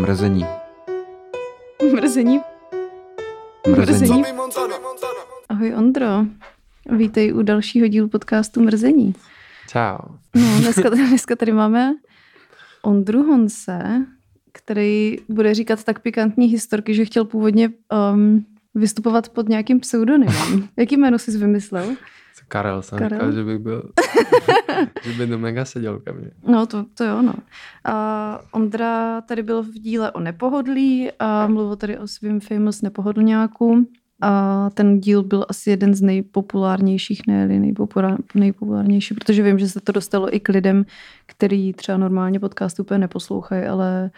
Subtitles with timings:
[0.00, 0.46] Mrzení.
[1.92, 2.40] Mrzení.
[3.76, 4.24] Mrzení.
[5.48, 6.06] Ahoj Ondro.
[6.90, 9.14] Vítej u dalšího dílu podcastu Mrzení.
[9.68, 9.98] Čau.
[10.34, 11.94] No, dneska, dneska tady máme
[12.82, 14.06] Ondru Honse,
[14.52, 17.70] který bude říkat tak pikantní historky, že chtěl původně
[18.12, 20.68] um, vystupovat pod nějakým pseudonymem.
[20.76, 21.96] Jaký jméno jsi vymyslel?
[22.48, 23.18] Karel jsem Karel?
[23.18, 23.90] říkal, že bych byl,
[25.02, 26.30] že by to mega seděl ke mně.
[26.46, 27.34] No, to, to jo, no.
[27.84, 33.86] A Ondra tady byl v díle o nepohodlí a mluvil tady o svým famous nepohodlňáku.
[34.22, 39.80] A ten díl byl asi jeden z nejpopulárnějších, ne nejpopulár, nejpopulárnější, protože vím, že se
[39.80, 40.84] to dostalo i k lidem,
[41.26, 44.10] který třeba normálně podcast úplně neposlouchají, ale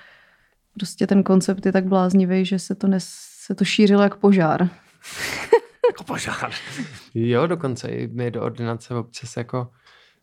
[0.75, 3.05] prostě ten koncept je tak bláznivý, že se to, nes,
[3.45, 4.69] se to šířilo jak požár.
[5.93, 6.51] Jako požár.
[7.15, 9.69] Jo, dokonce i my do ordinace občas jako,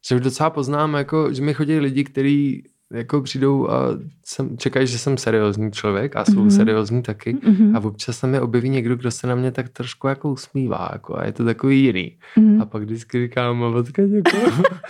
[0.08, 3.80] že už docela poznám, jako, že mi chodí lidi, kteří jako přijdou a
[4.26, 6.48] jsem, čekají, že jsem seriózní člověk a jsou Mhm.
[6.48, 6.56] mm-hmm.
[6.56, 7.38] seriózní taky.
[7.44, 7.76] Mhm.
[7.76, 11.18] A občas se mi objeví někdo, kdo se na mě tak trošku jako usmívá jako,
[11.18, 12.18] a je to takový jiný.
[12.38, 12.62] Mhm.
[12.62, 14.38] A pak vždycky říkám, odkud jako,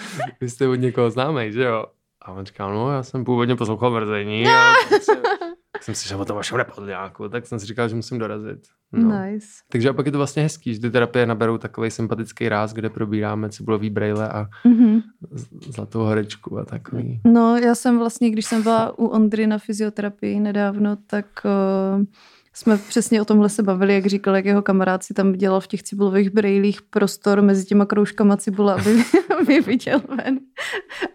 [0.41, 1.85] vy jste od někoho známý, že jo?
[2.21, 5.01] A on říká, no já jsem původně poslouchal mrzení a tak
[5.83, 8.59] jsem, si o tom vašem nepodľáku, tak jsem si říkal, že musím dorazit.
[8.91, 9.21] No.
[9.21, 9.47] Nice.
[9.71, 12.89] Takže a pak je to vlastně hezký, že ty terapie naberou takový sympatický ráz, kde
[12.89, 14.99] probíráme cibulový brejle a Mhm.
[15.31, 17.21] z- zlatou horečku a takový.
[17.25, 21.25] No, já jsem vlastně, když jsem byla u Ondry na fyzioterapii nedávno, tak
[21.99, 22.03] uh,
[22.53, 25.67] jsme přesně o tomhle se bavili, jak říkal, jak jeho kamarád si tam dělal v
[25.67, 29.03] těch cibulových brejlích prostor mezi těma kroužkama cibule, aby,
[29.41, 30.39] aby viděl ven.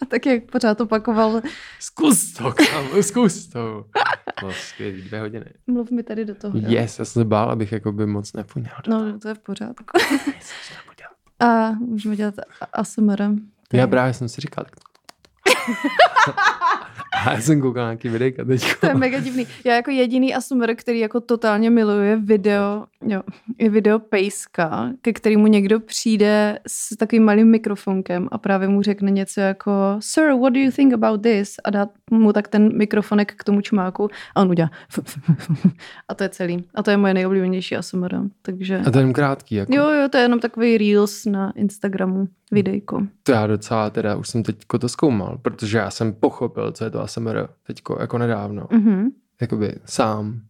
[0.03, 1.41] A tak jak pořád opakoval,
[1.81, 3.85] Zkus to, kámo, zkus to.
[4.43, 5.47] No, skvělý, dvě hodiny.
[5.67, 6.59] mluv mi tady do toho.
[6.59, 8.45] Yes, já jsem se bál, abych jako by moc toho.
[8.89, 9.99] No, to je v pořádku.
[11.41, 12.35] A můžeme dělat
[12.73, 13.23] ASMR.
[13.73, 14.94] Já právě jsem si říkal, tak...
[17.27, 18.65] A já jsem koukal nějaký videjka teď.
[18.81, 19.47] To je mega divný.
[19.65, 23.23] Já jako jediný ASMR, který jako totálně miluje, je video, jo,
[23.59, 29.11] je video pejska, ke kterému někdo přijde s takovým malým mikrofonkem a právě mu řekne
[29.11, 31.55] něco jako Sir, what do you think about this?
[31.65, 34.71] A dá mu tak ten mikrofonek k tomu čmáku a on udělá
[36.09, 36.65] a to je celý.
[36.75, 38.15] A to je moje nejoblíbenější ASMR.
[38.43, 39.75] Takže A to je jenom krátký, jako.
[39.75, 43.03] jo, jo, to je jenom takový reels na Instagramu, videjko.
[43.23, 46.91] To já docela teda už jsem teď to zkoumal, protože já jsem pochopil, co je
[46.91, 48.67] to ASMR teďko, jako nedávno.
[48.73, 49.09] Mhm.
[49.41, 50.41] Jakoby sám.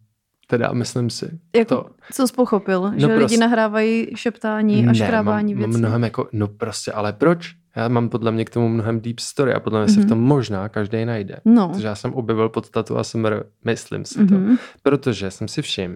[0.47, 1.39] Teda myslím si.
[1.55, 2.91] Jako, to, co jsi pochopil?
[2.95, 5.77] že lidi prostě- nahrávají šeptání a škrábání věcí?
[5.77, 7.55] mnohem jako, no prostě, ale proč?
[7.75, 10.09] Já mám podle mě k tomu mnohem deep story a podle mě se v Mhm.
[10.09, 11.37] tom možná každý najde.
[11.45, 11.69] No.
[11.69, 14.33] Protože já jsem objevil podstatu ASMR, myslím si to.
[14.35, 14.55] Mhm.
[14.83, 15.95] Protože jsem si všiml,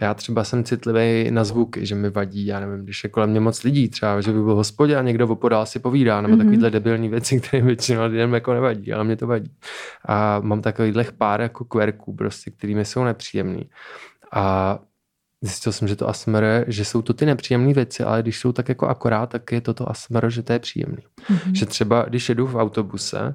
[0.00, 3.40] já třeba jsem citlivý na zvuky, že mi vadí, já nevím, když je kolem mě
[3.40, 6.40] moc lidí, třeba, že by byl v hospodě a někdo opodál si povídá, nebo Mhm.
[6.40, 6.44] mm-hmm.
[6.44, 9.50] takovýhle debilní věci, které většinou lidem jako nevadí, ale mě to vadí.
[10.04, 13.70] A mám takovýhle pár jako kverků, prostě, který mi jsou nepříjemný.
[14.32, 14.78] A
[15.42, 18.68] zjistil jsem, že to ASMR, že jsou to ty nepříjemné věci, ale když jsou tak
[18.68, 21.02] jako akorát, tak je to to ASMR, že to je příjemný.
[21.30, 21.54] Mhm.
[21.54, 23.34] Že třeba, když jedu v autobuse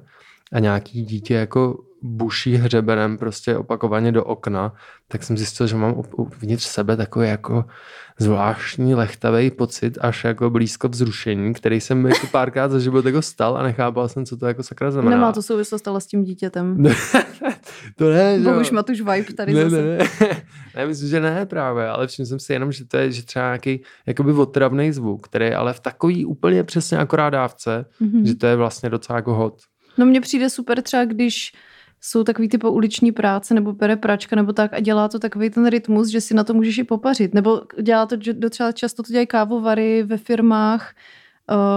[0.52, 4.72] a nějaký dítě jako buší hřebenem prostě opakovaně do okna,
[5.08, 7.64] tak jsem zjistil, že mám uvnitř sebe takový jako
[8.18, 13.56] zvláštní lechtavý pocit, až jako blízko vzrušení, který jsem jako párkrát za život jako stal
[13.56, 15.16] a nechápal jsem, co to jako sakra znamená.
[15.16, 16.84] Nemá to souvislost ale s tím dítětem.
[17.96, 18.44] to ne, že.
[18.44, 19.82] Bohuž Matuš vibe tady ne, zase.
[19.82, 20.08] ne, ne,
[20.76, 23.44] ne, myslím, že ne právě, ale všiml jsem si jenom, že to je že třeba
[23.44, 28.26] nějaký jakoby otravný zvuk, který je ale v takový úplně přesně akorát dávce, Mhm.
[28.26, 29.60] že to je vlastně docela jako hot.
[29.98, 31.52] No mně přijde super třeba, když
[32.04, 35.66] jsou takový ty uliční práce nebo pere pračka nebo tak a dělá to takový ten
[35.66, 37.34] rytmus, že si na to můžeš i popařit.
[37.34, 40.94] Nebo dělá to, že třeba často to dělají kávovary ve firmách,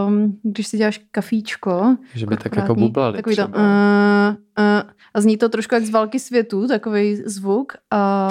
[0.08, 1.98] um, když si děláš kafíčko.
[2.14, 3.58] Že by tak jako bublali Takový to, třeba.
[3.58, 7.74] uh, uh, a zní to trošku jak z války světu, takový zvuk.
[7.92, 8.30] A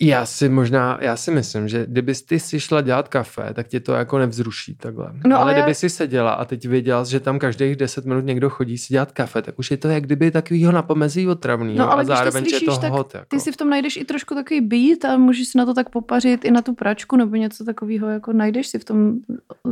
[0.00, 3.80] Já si možná, já si myslím, že kdybys ty si šla dělat kafe, tak tě
[3.80, 5.12] to jako nevzruší takhle.
[5.26, 8.24] No, ale ale kdyby já- si seděla a teď věděla, že tam každých 10 minut
[8.24, 11.92] někdo chodí si dělat kafe, tak už je to jak kdyby takovýho napomezí otravného No,
[11.92, 13.14] ale a když to zároveň je slyšíš, to tak hot.
[13.14, 13.26] Jako.
[13.28, 15.90] ty si v tom najdeš i trošku takový být a můžeš si na to tak
[15.90, 19.12] popařit i na tu pračku nebo něco takového, jako najdeš si v tom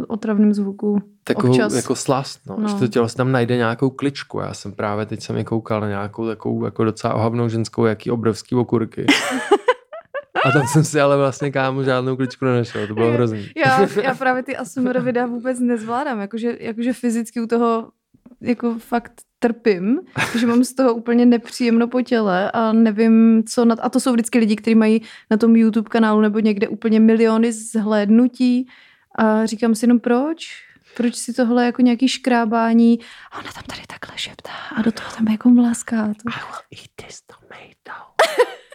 [0.09, 1.75] otravném zvuku Takovou občas.
[1.75, 2.57] jako slast, no.
[2.59, 2.69] No.
[2.69, 4.41] Že to tělo si tam najde nějakou kličku.
[4.41, 8.11] Já jsem právě teď jsem je koukal na nějakou takovou jako docela ohavnou ženskou, jaký
[8.11, 9.07] obrovský okurky.
[10.45, 13.51] A tam jsem si ale vlastně kámo žádnou kličku nenašel, to bylo hrozný.
[13.57, 17.91] Já, já právě ty ASMR videa vůbec nezvládám, jakože, jakože fyzicky u toho
[18.41, 20.01] jako fakt trpím,
[20.39, 23.77] že mám z toho úplně nepříjemno po těle a nevím, co na...
[23.81, 27.53] A to jsou vždycky lidi, kteří mají na tom YouTube kanálu nebo někde úplně miliony
[27.53, 28.69] zhlédnutí
[29.19, 30.67] a říkám si jenom proč?
[30.97, 32.99] Proč si tohle jako nějaký škrábání
[33.33, 36.07] a ona tam tady takhle šeptá a do toho tam jako mláská.
[36.07, 36.31] To.
[36.31, 37.47] I will eat this tomato.
[37.83, 38.53] tomato.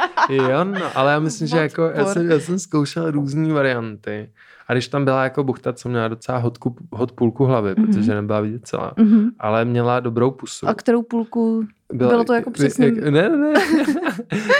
[0.30, 4.30] jo, no, ale já myslím, že jako já jsem, já jsem zkoušel různé varianty.
[4.68, 7.86] A když tam byla jako buchta, co měla docela hodku, hod půlku hlavy, mm-hmm.
[7.86, 9.30] protože nebyla vidět celá, mm-hmm.
[9.38, 10.68] ale měla dobrou pusu.
[10.68, 11.66] A kterou půlku?
[11.92, 12.86] Byla, bylo to jako přesně?
[12.86, 13.52] Jak, ne, ne, ne,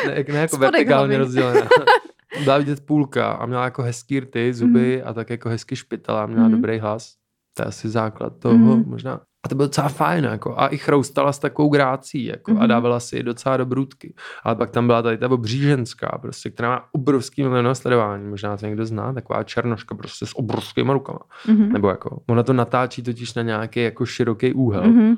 [0.07, 1.69] ne, ne jako vertikálně rozdělená.
[2.45, 5.09] Byla vidět půlka a měla jako hezký rty, zuby mm.
[5.09, 6.53] a tak jako hezky špitala, měla mm.
[6.53, 7.15] dobrý hlas.
[7.55, 8.85] To je asi základ toho mm.
[8.87, 9.21] možná.
[9.45, 10.55] A to bylo docela fajn, jako.
[10.59, 12.51] A i chroustala s takovou grácí, jako.
[12.51, 12.57] Mm-hmm.
[12.57, 12.69] A mhm.
[12.69, 14.15] dávala si docela do brůdky.
[14.43, 18.27] Ale pak tam byla tady ta obříženská, prostě, která má obrovský milion sledování.
[18.27, 21.21] Možná to někdo zná, taková černoška prostě s obrovskými rukama.
[21.47, 21.73] Mm-hmm.
[21.73, 24.83] Nebo jako, ona to natáčí totiž na nějaký jako široký úhel.
[24.83, 25.17] Mm-hmm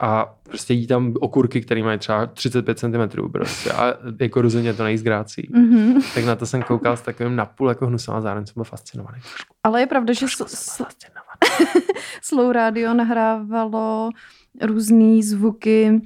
[0.00, 4.84] a prostě jí tam okurky, které mají třeba 35 cm prostě a jako rozhodně to
[4.84, 5.50] nejí grácí.
[5.54, 6.14] Mm-hmm.
[6.14, 9.20] Tak na to jsem koukal s takovým napůl jako hnusem a zároveň jsem byl fascinovaný.
[9.64, 10.26] Ale je pravda, že
[12.22, 14.10] Slow Radio nahrávalo
[14.62, 16.00] různé zvuky.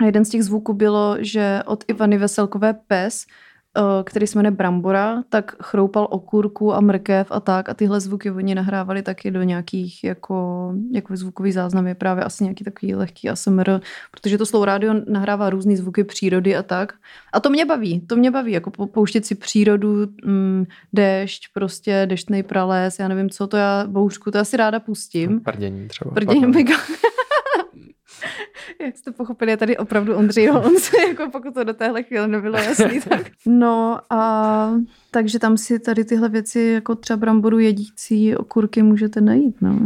[0.00, 3.26] A jeden z těch zvuků bylo, že od Ivany Veselkové pes
[4.04, 8.54] který se jmenuje Brambora, tak chroupal okurku a mrkev a tak a tyhle zvuky oni
[8.54, 13.80] nahrávali taky do nějakých jako, jako zvukový záznamy, právě asi nějaký takový lehký ASMR,
[14.10, 16.92] protože to slow radio nahrává různé zvuky přírody a tak.
[17.32, 22.42] A to mě baví, to mě baví, jako pouštět si přírodu, mm, dešť, prostě deštný
[22.42, 25.40] prales, já nevím co, to já, bouřku, to já si ráda pustím.
[25.40, 26.10] Prdění třeba.
[26.10, 26.76] Prdění mega.
[28.80, 32.58] Jak jste pochopili, je tady opravdu Ondřej Honce, jako pokud to do téhle chvíle nebylo
[32.58, 33.00] jasný.
[33.08, 33.30] Tak.
[33.46, 34.70] No a
[35.10, 39.78] takže tam si tady tyhle věci, jako třeba bramboru jedící okurky můžete najít, no.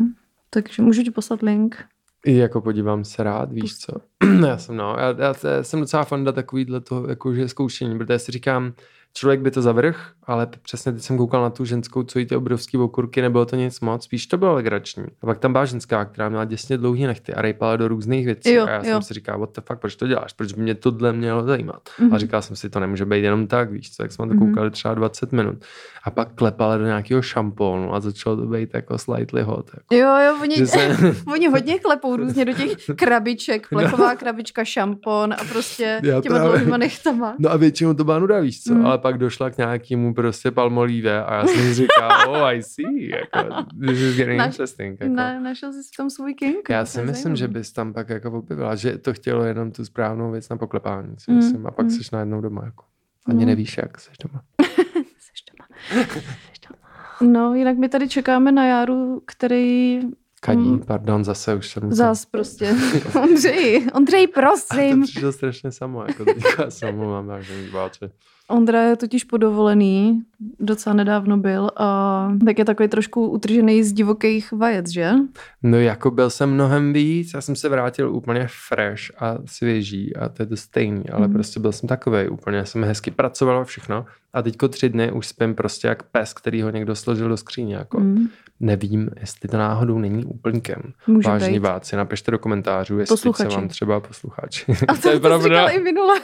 [0.51, 1.85] Takže můžu ti poslat link.
[2.27, 3.93] I jako podívám se rád, víš co.
[4.47, 8.33] já jsem, no, já, já, já jsem docela fanda takovýhle toho, jakože zkoušení, protože si
[8.33, 8.73] říkám,
[9.15, 12.37] člověk by to zavrh, ale přesně teď jsem koukal na tu ženskou, co jí ty
[12.37, 15.05] obrovský okurky, nebylo to nic moc, spíš to bylo legrační.
[15.23, 18.53] A pak tam byla ženská, která měla děsně dlouhý nechty a rejpala do různých věcí.
[18.53, 18.85] Jo, a já jo.
[18.85, 21.83] jsem si říkal, what the fuck, proč to děláš, proč by mě tohle mělo zajímat.
[22.01, 22.15] Mm-hmm.
[22.15, 24.47] A říkal jsem si, to nemůže být jenom tak, víš co, tak jsme to mhm.
[24.47, 25.65] koukali třeba 20 minut.
[26.05, 29.71] A pak klepala do nějakého šampónu a začalo to být jako slightly hot.
[29.75, 29.95] Jako.
[29.95, 30.97] Jo, jo, oni, se...
[31.33, 34.17] oni hodně klepou různě do těch krabiček, plechová no.
[34.17, 36.51] krabička, šampon a prostě já těma právě...
[36.51, 37.35] dlouhýma nechtama.
[37.39, 38.87] No a většinou to byla nuda, víš co, mm.
[38.87, 43.65] ale pak došla k nějakému prostě palmolíve a já jsem říkal, oh, I see, jako,
[43.81, 45.01] this is getting Naš, interesting.
[45.01, 45.15] Jako.
[45.15, 46.69] Na, našel jsi tam svůj kink.
[46.71, 47.39] Já si myslím, zajímavý.
[47.39, 51.15] že bys tam pak jako objevila, že to chtělo jenom tu správnou věc na poklepání,
[51.19, 51.37] si mm.
[51.37, 51.91] myslím, a pak mm.
[51.91, 52.85] jsi najednou doma, jako.
[53.27, 53.47] Ani mm.
[53.47, 54.43] nevíš, jak jsi doma.
[55.19, 55.69] jsi doma.
[57.33, 60.01] No, jinak my tady čekáme na Jaru, který
[60.43, 60.81] Kadí, mm.
[60.81, 61.93] pardon, zase už jsem...
[61.93, 62.75] Zas prostě.
[63.23, 64.93] Ondřej, Ondřej, prosím.
[64.93, 68.11] A to přišlo strašně samo, jako teďka samo mám, takže báče.
[68.51, 70.23] Ondra je totiž podovolený,
[70.61, 75.13] docela nedávno byl a tak je takový trošku utržený z divokých vajec, že?
[75.63, 80.29] No jako byl jsem mnohem víc, já jsem se vrátil úplně fresh a svěží a
[80.29, 81.33] to je to stejný, ale mm.
[81.33, 85.27] prostě byl jsem takový úplně, jsem hezky pracoval a všechno a teďko tři dny už
[85.27, 88.29] spím prostě jak pes, který ho někdo složil do skříně, jako mm.
[88.61, 90.93] nevím, jestli to náhodou není úplňkem.
[91.07, 91.59] Může Vážní být.
[91.59, 93.51] váci, napište do komentářů, jestli posluchači.
[93.51, 94.73] se vám třeba posluchači.
[94.89, 95.69] A to, to je pravda.
[95.69, 96.21] i minule.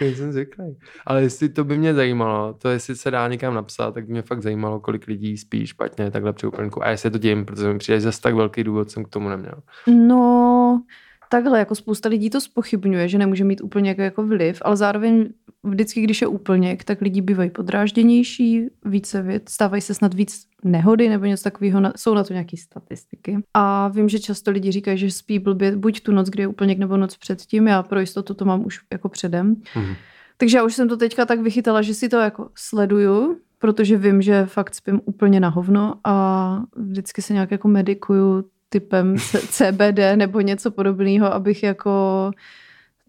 [0.00, 0.76] jsem zvyklý.
[1.06, 4.22] Ale jestli to by mě zajímalo, to jestli se dá někam napsat, tak by mě
[4.22, 6.84] fakt zajímalo, kolik lidí spí špatně takhle při úplňku.
[6.84, 9.62] A jestli to dějím, protože mi přijde zase tak velký důvod, jsem k tomu neměl.
[9.86, 10.82] No,
[11.28, 15.28] takhle, jako spousta lidí to spochybňuje, že nemůže mít úplně jako, jako vliv, ale zároveň
[15.64, 21.08] vždycky, když je úplněk, tak lidi bývají podrážděnější, více věc, stávají se snad víc nehody
[21.08, 23.38] nebo něco takového, jsou na to nějaké statistiky.
[23.54, 26.78] A vím, že často lidi říkají, že spí blbě buď tu noc, kdy je úplněk,
[26.78, 27.66] nebo noc předtím.
[27.66, 29.54] Já pro jistotu to mám už jako předem.
[29.54, 29.96] Mm-hmm.
[30.36, 34.22] Takže já už jsem to teďka tak vychytala, že si to jako sleduju, protože vím,
[34.22, 38.44] že fakt spím úplně na hovno a vždycky se nějak jako medikuju
[38.80, 39.16] typem
[39.50, 42.30] CBD nebo něco podobného, abych jako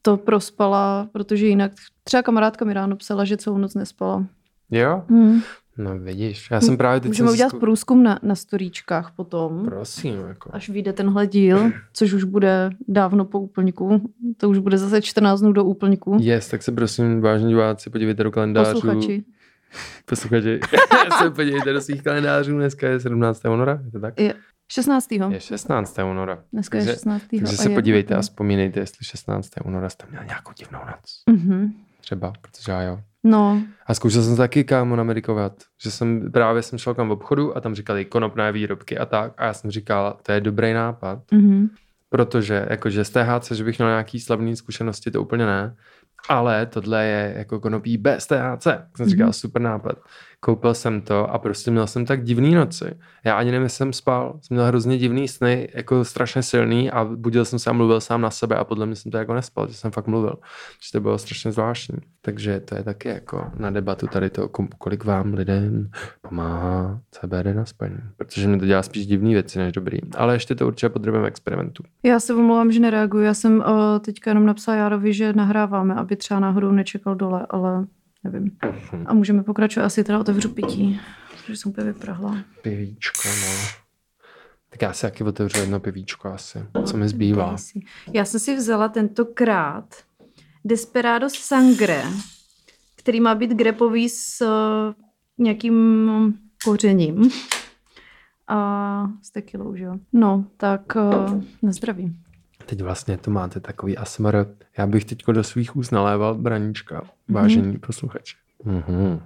[0.02, 1.72] to prospala, protože jinak
[2.04, 4.26] třeba kamarádka mi ráno psala, že celou noc nespala.
[4.72, 5.04] Jo?
[5.10, 5.42] Hmm.
[5.78, 7.10] No vidíš, já jsem právě teď...
[7.10, 7.60] Můžeme udělat zku...
[7.60, 9.66] průzkum na, na storíčkách potom.
[9.66, 10.50] Prosím, jako.
[10.54, 14.14] Až vyjde tenhle díl, což už bude dávno po úplňku.
[14.38, 16.18] To už bude zase 14 dnů do úplňku.
[16.22, 18.74] Yes, tak se prosím, vážení diváci, podívejte do kalendářů.
[18.74, 19.24] Posluchači.
[20.06, 20.60] Posluchači.
[21.24, 23.46] se podívejte do svých kalendářů, dneska je 17.
[23.46, 24.20] února, je to tak?
[24.20, 24.34] Je.
[24.72, 25.12] 16.
[25.12, 26.00] Je 16.
[26.12, 26.44] února.
[26.54, 27.24] Dneska takže, je 16.
[27.40, 29.50] Takže se podívejte a vzpomínejte, jestli 16.
[29.66, 31.24] února jste měli nějakou divnou noc.
[31.32, 31.72] Mm-hmm.
[32.02, 33.00] Třeba, protože já jo.
[33.24, 33.62] No.
[33.86, 37.62] A zkoušel jsem taky kámo namedikovat, že jsem právě jsem šel kam v obchodu a
[37.62, 41.70] tam říkali konopné výrobky a tak a já jsem říkal, to je dobrý nápad, mm-hmm.
[42.10, 45.76] protože jakože z THC, že bych měl nějaký slavný zkušenosti, to úplně ne,
[46.30, 48.68] ale tohle je jako konopí bez THC.
[48.96, 49.98] Jsem říkal, super nápad.
[50.40, 52.86] Koupil jsem to a prostě měl jsem tak divný noci.
[53.26, 54.40] Já ani nevím, jsem spal.
[54.42, 58.22] Jsem měl hrozně divný sny, jako strašně silný a budil jsem se a mluvil sám
[58.22, 60.36] na sebe a podle mě jsem to jako nespal, že jsem fakt mluvil.
[60.86, 61.98] Že to bylo strašně zvláštní.
[62.22, 65.90] Takže to je taky jako na debatu tady to, kolik vám lidem
[66.22, 67.98] pomáhá CBD na spaní.
[68.18, 70.00] Protože mi to dělá spíš divný věci než dobrý.
[70.18, 71.84] Ale ještě to určitě potřebujeme experimentu.
[72.04, 73.24] Já se omlouvám, že nereaguju.
[73.24, 73.64] Já jsem uh,
[74.02, 77.86] teďka jenom napsala Járovi, že nahráváme, aby třeba náhodou nečekal dole, ale
[78.24, 78.52] nevím.
[78.64, 79.04] Uh-huh.
[79.06, 79.86] A můžeme pokračovat.
[79.86, 81.00] Asi teda otevřu pití,
[81.32, 82.38] protože jsem úplně vyprahla.
[82.62, 83.88] Pivíčko, no.
[84.70, 86.66] Tak já si taky otevřu jedno pivíčko asi.
[86.86, 87.56] Co mi zbývá?
[88.14, 89.96] Já jsem si vzala tentokrát
[90.66, 92.04] Desperados Sangre,
[92.96, 94.94] který má být grepový s uh,
[95.38, 97.30] nějakým kořením.
[98.48, 99.98] A s tekilou, že jo?
[100.14, 102.16] No, tak uh, na zdraví.
[102.68, 104.46] Teď vlastně to máte takový ASMR.
[104.78, 107.86] Já bych teď do svých úst naléval braníčka, vážení mm-hmm.
[107.86, 108.36] posluchači.
[108.66, 109.20] Mm-hmm.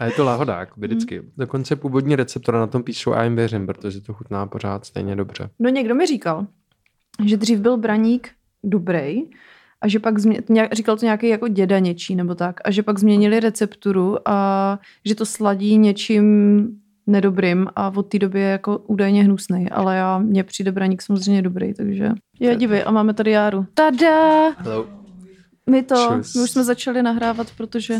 [0.00, 1.20] A je to láhoda, jako vždycky.
[1.20, 1.30] Mm.
[1.36, 5.50] Dokonce původní receptora na tom píšou a jim věřím, protože to chutná pořád stejně dobře.
[5.58, 6.46] No někdo mi říkal,
[7.24, 8.30] že dřív byl braník
[8.64, 9.22] dobrý,
[9.80, 10.40] a že pak změ,
[10.72, 15.14] říkal to nějaký jako děda něčí nebo tak, a že pak změnili recepturu a že
[15.14, 16.68] to sladí něčím
[17.08, 21.42] nedobrým a od té doby je jako údajně hnusný, ale já, mně přijde braník samozřejmě
[21.42, 22.10] dobrý, takže
[22.40, 23.66] je divy a máme tady Járu.
[23.74, 24.50] Tada!
[24.50, 24.97] Hello.
[25.68, 27.94] My to, my už jsme začali nahrávat, protože...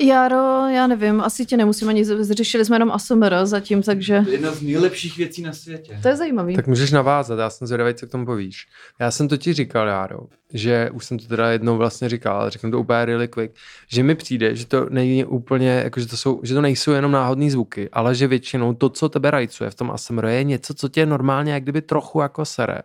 [0.00, 4.20] Jaro, já nevím, asi tě nemusím ani, řešili jsme jenom ASMR zatím, takže...
[4.20, 5.98] To je jedna z nejlepších věcí na světě.
[6.02, 6.56] To je zajímavý.
[6.56, 8.66] Tak můžeš navázat, já jsem zvědavý, co k tomu povíš.
[9.00, 10.20] Já jsem to ti říkal, Jaro,
[10.54, 13.54] že už jsem to teda jednou vlastně říkal, ale řeknu to úplně really quick,
[13.88, 17.12] že mi přijde, že to není úplně, jako že to, jsou, že to nejsou jenom
[17.12, 20.88] náhodné zvuky, ale že většinou to, co tebe rajcuje v tom ASMR, je něco, co
[20.88, 22.78] tě normálně jak kdyby trochu jako sere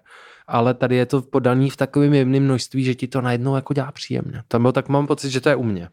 [0.47, 3.91] ale tady je to podaný v takovém jemném množství, že ti to najednou jako dělá
[3.91, 4.43] příjemně.
[4.47, 5.89] Tam byl, tak mám pocit, že to je u mě.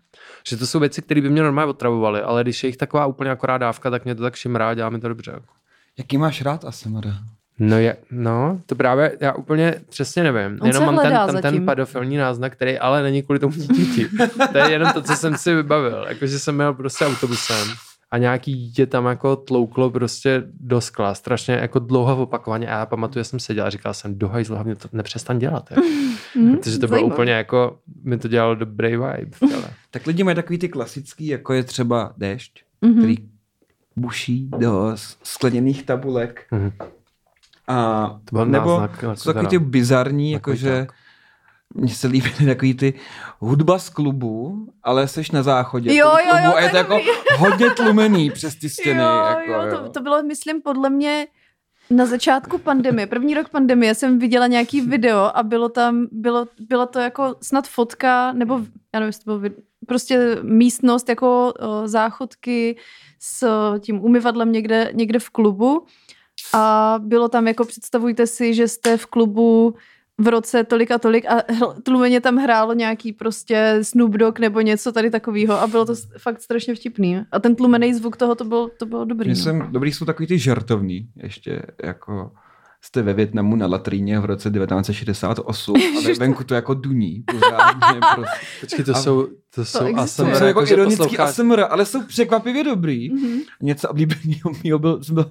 [0.49, 3.31] Že to jsou věci, které by mě normálně otravovaly, ale když je jich taková úplně
[3.31, 5.31] akorát dávka, tak mě to tak šimrá, dělá mi to dobře.
[5.31, 5.47] Jako.
[5.99, 7.07] Jaký máš rád ASMR?
[7.59, 10.59] No, je, no, to právě já úplně přesně nevím.
[10.61, 14.09] On jenom mám ten, tam ten pedofilní náznak, který ale není kvůli tomu dítěti.
[14.53, 16.07] to je jenom to, co jsem si vybavil.
[16.09, 17.69] Jakože jsem měl prostě autobusem
[18.15, 22.87] a nějaký dítě tam jako tlouklo prostě do skla, strašně jako dlouho opakovaně a já
[22.87, 25.71] pamatuju, že jsem seděl a říkal jsem, do hajzla, hlavně to nepřestan dělat.
[25.71, 25.83] Jako.
[26.37, 27.15] Mm, Protože to bylo zajímavé.
[27.15, 29.37] úplně jako, mi to dělalo dobrý vibe.
[29.55, 29.71] Ale.
[29.91, 32.99] tak lidi mají takový ty klasický, jako je třeba déšť, mm-hmm.
[32.99, 33.17] který
[33.97, 36.47] buší do skleněných tabulek.
[36.53, 36.73] Mm-hmm.
[37.69, 40.95] A, to byl nebo náznak, jako jsou takový ty bizarní, jakože tak
[41.75, 42.95] mně se líbí takový ty
[43.39, 45.95] hudba z klubu, ale seš na záchodě.
[45.95, 47.01] Jo, jo, jo, a je to jako
[47.39, 49.03] hodně tlumený přes ty stěny.
[49.03, 49.79] Jo, jako, jo, jo.
[49.79, 51.27] To, to bylo, myslím, podle mě
[51.91, 56.87] na začátku pandemie, první rok pandemie jsem viděla nějaký video a bylo tam, bylo, bylo
[56.87, 58.59] to jako snad fotka, nebo
[58.95, 59.55] já nevím, jestli to bylo
[59.87, 62.77] prostě místnost jako o, záchodky
[63.21, 63.47] s
[63.79, 65.87] tím umyvadlem někde, někde v klubu
[66.53, 69.75] a bylo tam jako představujte si, že jste v klubu
[70.19, 71.43] v roce tolik a tolik a
[71.83, 76.41] tlumeně tam hrálo nějaký prostě Snoop Dogg nebo něco tady takového a bylo to fakt
[76.41, 77.23] strašně vtipný.
[77.33, 79.29] A ten tlumený zvuk toho to bylo, to bylo dobrý.
[79.29, 79.69] Myslím, no.
[79.71, 82.33] dobrý jsou takový ty žartovný ještě jako
[82.85, 87.25] jste ve Větnamu na latríně v roce 1968 a venku to jako duní.
[87.31, 88.47] Pořádně, prostě.
[88.61, 90.31] Počkej, to a jsou, to jsou to ASMR.
[90.31, 91.29] To jsou jako, jako ironický posloucháš...
[91.29, 93.11] ASMR, ale jsou překvapivě dobrý.
[93.11, 93.41] Mm-hmm.
[93.63, 95.27] Něco oblíbeného mýho bylo, bylo,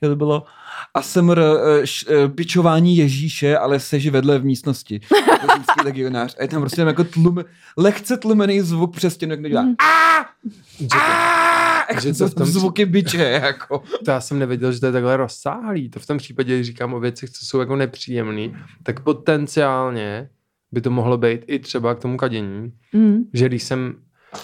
[0.00, 0.44] to bylo
[0.94, 5.00] ASMR uh, uh, bičování Ježíše, ale seži vedle v místnosti.
[5.30, 5.46] Jako
[5.84, 6.36] legionář.
[6.38, 7.38] A je tam prostě jako tlum,
[7.76, 9.62] lehce tlumený zvuk přes stěnu, jak nedělá.
[9.62, 9.74] Mm.
[12.00, 12.46] Že to v tom...
[12.46, 13.82] Zvuky byče, jako.
[14.04, 15.90] To já jsem nevěděl, že to je takhle rozsáhlý.
[15.90, 20.28] To v tom případě, když říkám o věcech, co jsou jako nepříjemný, tak potenciálně
[20.72, 22.72] by to mohlo být i třeba k tomu kadění.
[22.92, 23.18] Mm.
[23.32, 23.94] Že když jsem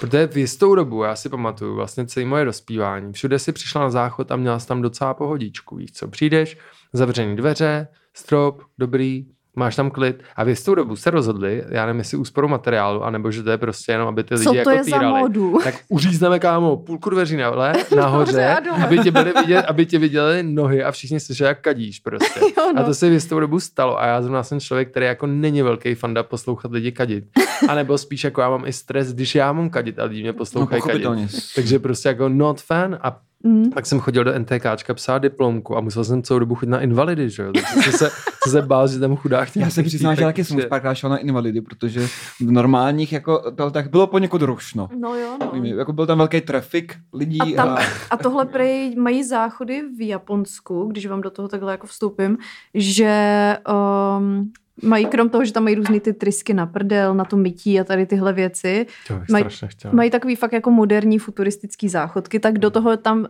[0.00, 3.90] Protože v jistou dobu, já si pamatuju, vlastně celé moje dospívání, všude si přišla na
[3.90, 6.58] záchod a měla jsi tam docela pohodičku, víš co, přijdeš,
[6.92, 10.22] zavřený dveře, strop, dobrý, máš tam klid.
[10.36, 13.58] A v jistou dobu se rozhodli, já nevím, jestli úsporu materiálu, anebo že to je
[13.58, 15.04] prostě jenom, aby ty lidi Co to jako je týrali.
[15.04, 15.58] Za modu?
[15.64, 20.84] Tak uřízneme kámo půlku dveří nahle, nahoře, aby tě, byli vidět, aby tě viděli nohy
[20.84, 22.40] a všichni slyšeli, jak kadíš prostě.
[22.58, 22.80] jo, no.
[22.80, 25.62] A to se v jistou dobu stalo a já zrovna jsem člověk, který jako není
[25.62, 27.24] velký fanda poslouchat lidi kadit.
[27.68, 30.32] A nebo spíš jako já mám i stres, když já mám kadit a lidi mě
[30.32, 31.30] poslouchají no, kadit.
[31.54, 33.70] Takže prostě jako not fan a Mm.
[33.70, 37.30] Tak jsem chodil do NTKčka psát diplomku a musel jsem celou dobu chodit na invalidy,
[37.30, 37.52] že jo?
[37.74, 38.10] Takže se,
[38.44, 41.16] se, se bál, že tam chudák Já se přiznám, že taky jsem párkrát šel na
[41.16, 42.06] invalidy, protože
[42.40, 44.88] v normálních jako, tak bylo poněkud rušno.
[44.98, 45.64] No jo, no.
[45.64, 47.40] Jako byl tam velký trafik lidí.
[47.40, 47.80] A, tam, a...
[48.10, 52.38] a tohle prej mají záchody v Japonsku, když vám do toho takhle jako vstoupím,
[52.74, 53.56] že
[54.18, 54.52] um,
[54.82, 57.84] Mají krom toho, že tam mají různý ty trysky na prdel, na to mytí a
[57.84, 58.86] tady tyhle věci.
[59.30, 59.44] Mají,
[59.92, 63.24] mají takový fakt jako moderní futuristický záchodky, tak do toho tam uh,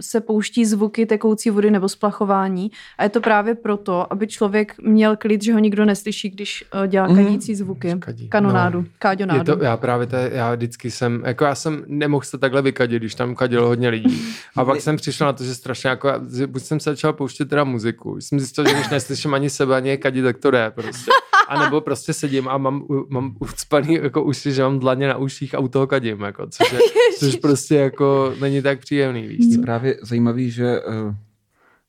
[0.00, 5.16] se pouští zvuky tekoucí vody nebo splachování a je to právě proto, aby člověk měl
[5.16, 7.24] klid, že ho nikdo neslyší, když uh, dělá mhm.
[7.24, 7.94] kadící zvuky.
[7.98, 8.28] Kadí.
[8.28, 8.86] Kanonádu, no.
[8.98, 9.52] káďonádu.
[9.52, 13.02] Je to, já právě to, já vždycky jsem, jako já jsem nemohl se takhle vykadit,
[13.02, 14.22] když tam kadilo hodně lidí.
[14.56, 16.12] A pak jsem přišel na to, že strašně jako,
[16.46, 19.96] buď jsem se začal pouštět teda muziku, jsem zjistil, že když neslyším ani sebe, ani
[19.96, 21.10] kadit, tak to jde prostě.
[21.48, 25.54] A nebo prostě sedím a mám, mám ucpaný jako uši, že mám dlaně na uších
[25.54, 26.78] a u toho kadím, jako, což, je,
[27.18, 29.52] což prostě jako není tak příjemný, víš co?
[29.52, 31.14] Je právě zajímavý, že uh,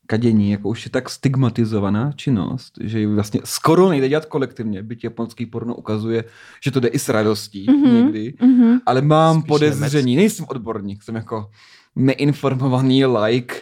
[0.07, 5.03] kadění jako už je tak stigmatizovaná činnost, že ji vlastně skoro nejde dělat kolektivně, byť
[5.03, 6.23] japonský porno ukazuje,
[6.63, 8.79] že to jde i s radostí mm-hmm, někdy, mm-hmm.
[8.85, 11.49] ale mám Spíš podezření, nejsem odborník, jsem jako
[11.95, 13.55] neinformovaný like,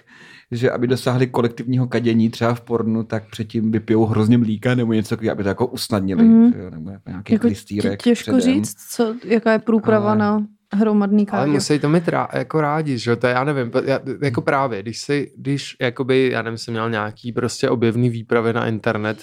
[0.52, 5.10] že aby dosáhli kolektivního kadění třeba v pornu, tak předtím vypijou hrozně mlíka nebo něco
[5.10, 6.24] takového, aby to jako usnadnili.
[6.24, 6.54] Mm.
[6.70, 8.42] Nebo jako nějaký jako klistýrek Těžko předem.
[8.42, 10.18] říct, co, jaká je průprava Ale...
[10.18, 10.46] na
[10.78, 11.44] hromadný kádio.
[11.44, 15.00] Ale musí to mít rá, jako rádi, že to já nevím, já, jako právě, když
[15.00, 19.18] si, když jakoby, já nevím, jsem měl nějaký prostě objevný výpravy na internet,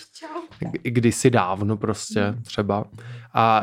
[0.82, 2.84] kdysi dávno prostě třeba
[3.34, 3.62] a,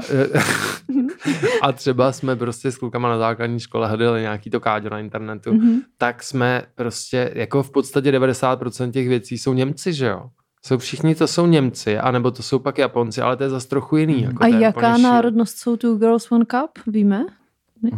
[1.61, 5.51] a třeba jsme prostě s klukama na základní škole hledali nějaký to káďo na internetu,
[5.51, 5.79] mm-hmm.
[5.97, 10.29] tak jsme prostě, jako v podstatě 90% těch věcí jsou Němci, že jo?
[10.65, 13.97] Jsou všichni, to jsou Němci, anebo to jsou pak Japonci, ale to je zase trochu
[13.97, 14.15] jiný.
[14.15, 14.23] Mhm.
[14.23, 17.25] Jako a jaká národnost jsou tu Girls One Cup, víme?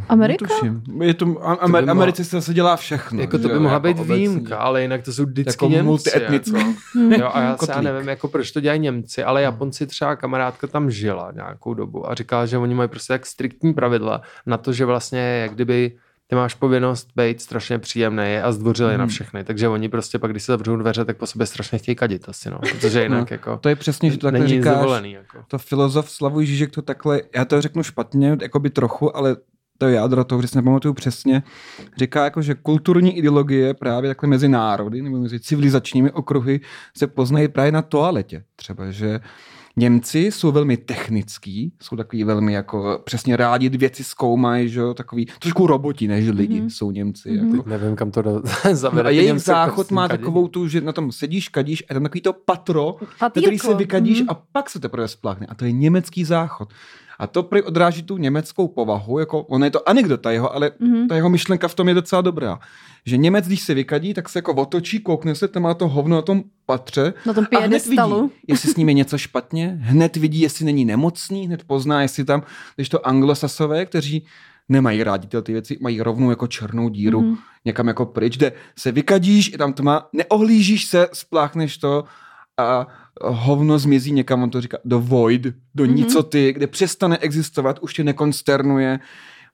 [0.10, 0.46] Amerika?
[0.46, 1.02] Netuším.
[1.02, 3.22] Je to, Amer, to Americe se zase dělá všechno.
[3.22, 4.16] Jako to by mohla být obecně.
[4.16, 5.84] výjimka, ale jinak to jsou vždycky jako Němci.
[5.84, 6.60] Multietnické.
[6.60, 6.74] Jako.
[7.22, 10.68] jo, a já, se, já nevím, jako proč to dělají Němci, ale Japonci třeba kamarádka
[10.68, 14.74] tam žila nějakou dobu a říkala, že oni mají prostě tak striktní pravidla na to,
[14.74, 15.98] že vlastně jak kdyby
[16.28, 19.00] ty máš povinnost být strašně příjemný a zdvořilý hmm.
[19.00, 21.96] na všechny, takže oni prostě pak, když se zavřou dveře, tak po sobě strašně chtějí
[21.96, 25.12] kadit asi, no, protože jinak no, jako To je přesně, že to takhle říkáš, dovolený,
[25.12, 25.44] jako.
[25.48, 29.36] to filozof Slavoj Žižek to takhle, já to řeknu špatně, jako by trochu, ale
[29.84, 31.44] to jádro toho, že si nepamatuju přesně,
[31.98, 36.60] říká jako, že kulturní ideologie právě takhle mezi národy nebo mezi civilizačními okruhy
[36.98, 38.44] se poznají právě na toaletě.
[38.56, 39.20] Třeba, že
[39.78, 45.28] Němci jsou velmi technický, jsou takový velmi jako přesně rádi věci zkoumají, že jo, takový
[45.40, 46.70] trošku roboti než lidi mm-hmm.
[46.70, 47.30] jsou Němci.
[47.30, 47.56] Mm-hmm.
[47.56, 47.70] Jako.
[47.70, 49.04] Nevím, kam to do, zavede.
[49.04, 50.20] No a jejich záchod má kadí.
[50.20, 53.46] takovou tu, že na tom sedíš, kadíš a tam takový to patro, Patýrko.
[53.46, 54.32] který se vykadíš mm-hmm.
[54.32, 55.48] a pak se teprve spláchne.
[55.50, 56.70] A to je německý záchod.
[57.20, 61.08] A to prý odráží tu německou povahu, jako ono je to anekdota jeho, ale mm-hmm.
[61.08, 62.60] ta jeho myšlenka v tom je docela dobrá.
[63.06, 66.16] Že Němec, když se vykadí, tak se jako otočí, koukne se, tam má to hovno
[66.16, 70.16] na tom patře na tom a hned vidí, jestli s ním je něco špatně, hned
[70.16, 72.44] vidí, jestli není nemocný, hned pozná, jestli tam,
[72.76, 74.26] když to anglosasové, kteří
[74.70, 77.38] nemají rádi tyhle ty věci, mají rovnou jako černou díru mm-hmm.
[77.66, 82.04] někam jako pryč, kde se vykadíš, je tam tma, neohlížíš se, spláchneš to
[82.58, 82.88] a
[83.22, 85.42] hovno zmizí někam, on to říká, do void,
[85.76, 85.94] do mm-hmm.
[85.94, 89.00] nicoty, kde přestane existovat, už tě nekonsternuje.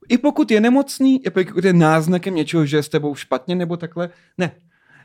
[0.10, 3.78] I pokud je nemocný, i pokud je náznakem něčeho, že je s tebou špatně nebo
[3.78, 4.52] takhle, ne,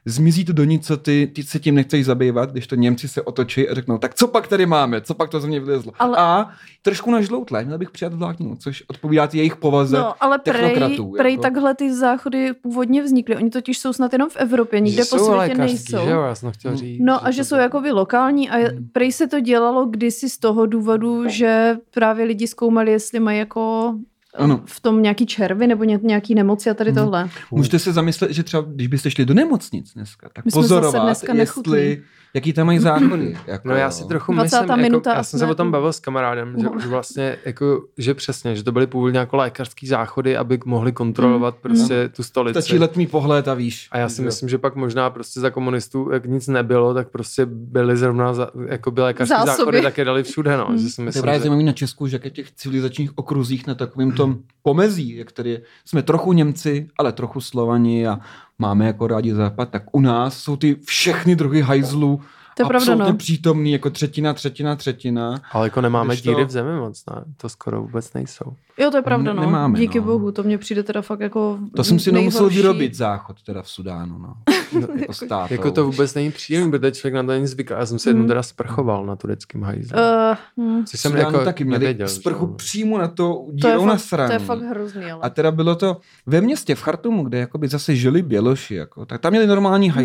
[0.05, 3.75] zmizí to do nicoty, ty se tím nechceš zabývat, když to Němci se otočí a
[3.75, 5.93] řeknou, tak co pak tady máme, co pak to ze mě vylezlo.
[5.99, 6.17] Ale...
[6.19, 6.51] A
[6.83, 11.43] trošku nažloutlé, měl bych přijat vlákninu, což odpovídá jejich povaze No, ale prej, prej jako...
[11.43, 13.37] takhle ty záchody původně vznikly.
[13.37, 16.05] Oni totiž jsou snad jenom v Evropě, nikde po světě nejsou.
[16.05, 17.01] Že jo, já jsem chtěl říct.
[17.01, 18.89] No a že jsou jako vy lokální a hmm.
[18.93, 23.95] prej se to dělalo kdysi z toho důvodu, že právě lidi zkoumali, jestli mají jako
[24.35, 24.61] ano.
[24.65, 27.01] v tom nějaký červy nebo nějaký nemoci a tady mhm.
[27.01, 27.29] tohle.
[27.51, 31.35] Můžete se zamyslet, že třeba když byste šli do nemocnic dneska, tak My pozorovat, dneska
[31.35, 32.03] jestli,
[32.35, 33.37] jaký tam mají zákony.
[33.47, 36.55] Jako, no já si trochu myslím, jako, já jsem se o tom bavil s kamarádem,
[36.59, 40.93] že, že vlastně, jako, že přesně, že to byly původně jako lékařský záchody, aby mohli
[40.93, 41.61] kontrolovat mm.
[41.61, 42.09] prostě no.
[42.09, 42.63] tu stolici.
[42.63, 43.89] Stačí letmý pohled a víš.
[43.91, 47.47] A já si myslím, že pak možná prostě za komunistů, jak nic nebylo, tak prostě
[47.47, 49.57] byly zrovna za, jako by lékařský Zásoby.
[49.57, 50.57] záchody, tak je dali všude.
[50.57, 50.67] No.
[50.71, 50.79] Mm.
[50.79, 51.51] Že si myslím, to je že...
[51.51, 56.33] na Česku, že v těch civilizačních okruzích na takovém tom pomezí, jak tady jsme trochu
[56.33, 58.19] Němci, ale trochu Slovani a
[58.59, 62.21] máme jako rádi západ, tak u nás jsou ty všechny druhy hajzlů
[62.57, 63.19] to je absolutně pravda, no.
[63.19, 65.35] přítomný, jako třetina, třetina, třetina.
[65.53, 66.47] Ale jako nemáme díry to...
[66.47, 67.25] v zemi moc, ne?
[67.37, 68.57] To skoro vůbec nejsou.
[68.79, 69.43] Jo, to je pravda, no.
[69.43, 70.05] Nemáme, Díky no.
[70.05, 72.35] bohu, to mně přijde teda fakt jako To jsem si nejhorší.
[72.37, 74.35] musel vyrobit záchod teda v Sudánu, no.
[74.81, 77.77] no jako, stát, jako to vůbec není příjemný, protože člověk na to není zvyklý.
[77.79, 78.29] Já jsem se jednou hmm.
[78.29, 79.99] teda sprchoval na tureckém hajzlu.
[79.99, 80.85] Uh, hmm.
[80.85, 82.55] Což jsem jako taky měli nevěděl, sprchu že?
[82.57, 84.29] přímo na to dírou to na straně.
[84.29, 85.23] To je fakt hrozný, ale.
[85.23, 89.21] A teda bylo to ve městě v Chartumu, kde jakoby zase žili běloši, jako, tak
[89.21, 90.01] tam měli normální hmm.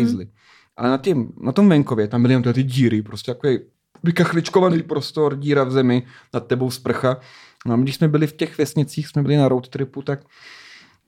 [0.80, 3.58] Ale na, tím, na tom venkově tam byly jen ty díry, prostě takový
[4.02, 7.16] vykachličkovaný prostor, díra v zemi, nad tebou sprcha.
[7.66, 10.20] No a když jsme byli v těch vesnicích, jsme byli na road tripu, tak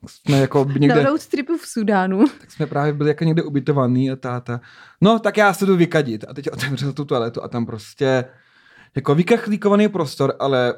[0.07, 1.03] jsme jako někde...
[1.03, 2.25] Na road tripu v Sudánu.
[2.39, 4.61] Tak jsme právě byli jako někde ubytovaný a táta.
[5.01, 6.25] No, tak já se jdu vykadit.
[6.27, 8.25] A teď otevřel tu toaletu a tam prostě
[8.95, 10.73] jako vykachlíkovaný prostor, ale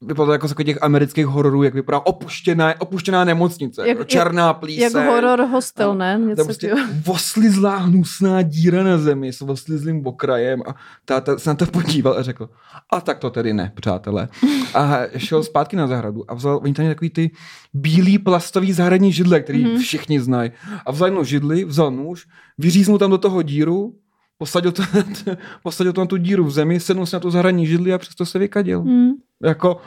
[0.00, 5.02] vypadá jako z těch amerických hororů, jak vypadá opuštěná, opuštěná nemocnice, jak, jako černá plíseň.
[5.02, 6.20] Jak horor hostel, ne?
[6.26, 6.74] Něco prostě
[7.06, 12.22] oslizlá hnusná díra na zemi s oslizlým okrajem a táta se na to podíval a
[12.22, 12.48] řekl,
[12.92, 14.28] a tak to tedy ne, přátelé.
[14.74, 17.30] A šel zpátky na zahradu a vzal, oni tam takový ty
[17.74, 19.78] bílý plastový zahradní židle, který mm-hmm.
[19.78, 20.50] všichni znají.
[20.86, 22.26] A vzal jednu židli, vzal nůž,
[22.58, 23.94] vyříznul tam do toho díru,
[24.38, 24.82] posadil, to,
[25.62, 28.38] posadil tam tu díru v zemi, sednul si na tu zahradní židli a přesto se
[28.38, 28.84] vykadil.
[28.84, 29.10] Mm.
[29.42, 29.80] Jako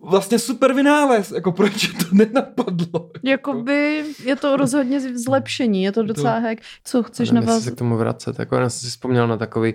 [0.00, 3.10] vlastně super vynález, jako proč to nenapadlo.
[3.22, 6.40] Jakoby je to rozhodně zlepšení, je to docela to...
[6.40, 6.60] hek.
[6.84, 7.64] Co chceš na vás?
[7.64, 9.74] se k tomu vracet, jako já jsem si vzpomněl na takový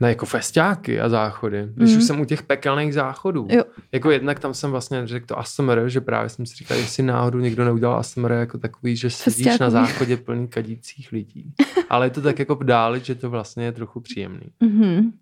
[0.00, 1.68] na jako festiáky a záchody.
[1.74, 1.98] Když mm.
[1.98, 3.46] už jsem u těch pekelných záchodů.
[3.50, 3.64] Jo.
[3.92, 7.38] Jako jednak tam jsem vlastně řekl to ASMR, že právě jsem si říkal, jestli náhodou
[7.38, 9.60] někdo neudělal ASMR jako takový, že sedíš Festiákový.
[9.60, 11.54] na záchodě plný kadících lidí.
[11.90, 14.46] Ale je to tak jako dále, že to vlastně je trochu příjemný.
[14.62, 15.12] Mm-hmm.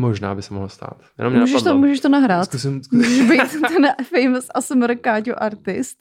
[0.00, 0.96] Možná by se mohlo stát.
[1.18, 2.44] Jenom můžeš, to, můžeš to nahrát.
[2.44, 3.26] Zkusím, zkusím.
[3.26, 5.98] Můžeš být ten famous ASMR Káťo artist.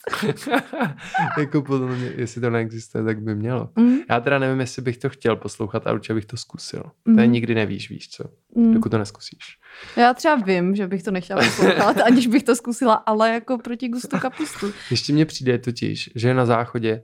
[1.38, 3.69] jako podle mě, jestli to neexistuje, tak by mělo.
[3.75, 3.97] Mm.
[4.09, 6.83] Já teda nevím, jestli bych to chtěl poslouchat a určitě bych to zkusil.
[7.05, 7.15] Mm.
[7.15, 8.23] To je nikdy nevíš, víš co,
[8.55, 8.73] mm.
[8.73, 9.57] dokud to neskusíš.
[9.97, 13.89] Já třeba vím, že bych to nechtěla poslouchat, aniž bych to zkusila, ale jako proti
[13.89, 14.71] gustu kapustu.
[14.89, 17.03] Ještě mně přijde totiž, že na záchodě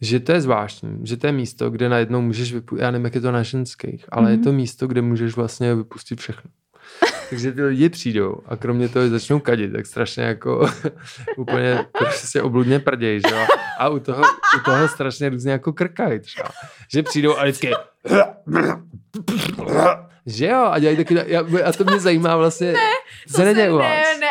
[0.00, 3.14] že to je zvláštní, že to je místo, kde najednou můžeš vypustit, já nevím, jak
[3.14, 4.30] je to na ženských, ale mm-hmm.
[4.30, 6.50] je to místo, kde můžeš vlastně vypustit všechno.
[7.30, 10.70] Takže ty lidi přijdou a kromě toho začnou kadit, tak strašně jako
[11.36, 13.46] úplně prostě obludně prděj, že jo?
[13.78, 14.22] A u toho,
[14.56, 16.48] u toho strašně různě jako krkají třeba.
[16.92, 17.70] Že přijdou a vždycky
[20.26, 22.78] že jo, a dělají taky, já, a to mě zajímá vlastně, ne,
[23.26, 23.88] to se neděje u vás.
[23.88, 24.26] Ne, ne,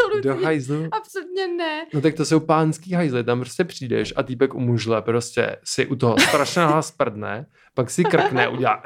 [0.00, 0.30] absolutně.
[0.30, 0.88] Do hajzlu?
[0.92, 1.86] Absolutně ne.
[1.94, 5.86] No tak to jsou pánský hajzly, tam prostě přijdeš a týpek u mužle prostě si
[5.86, 8.82] u toho strašně hlas prdne, pak si krkne, udělá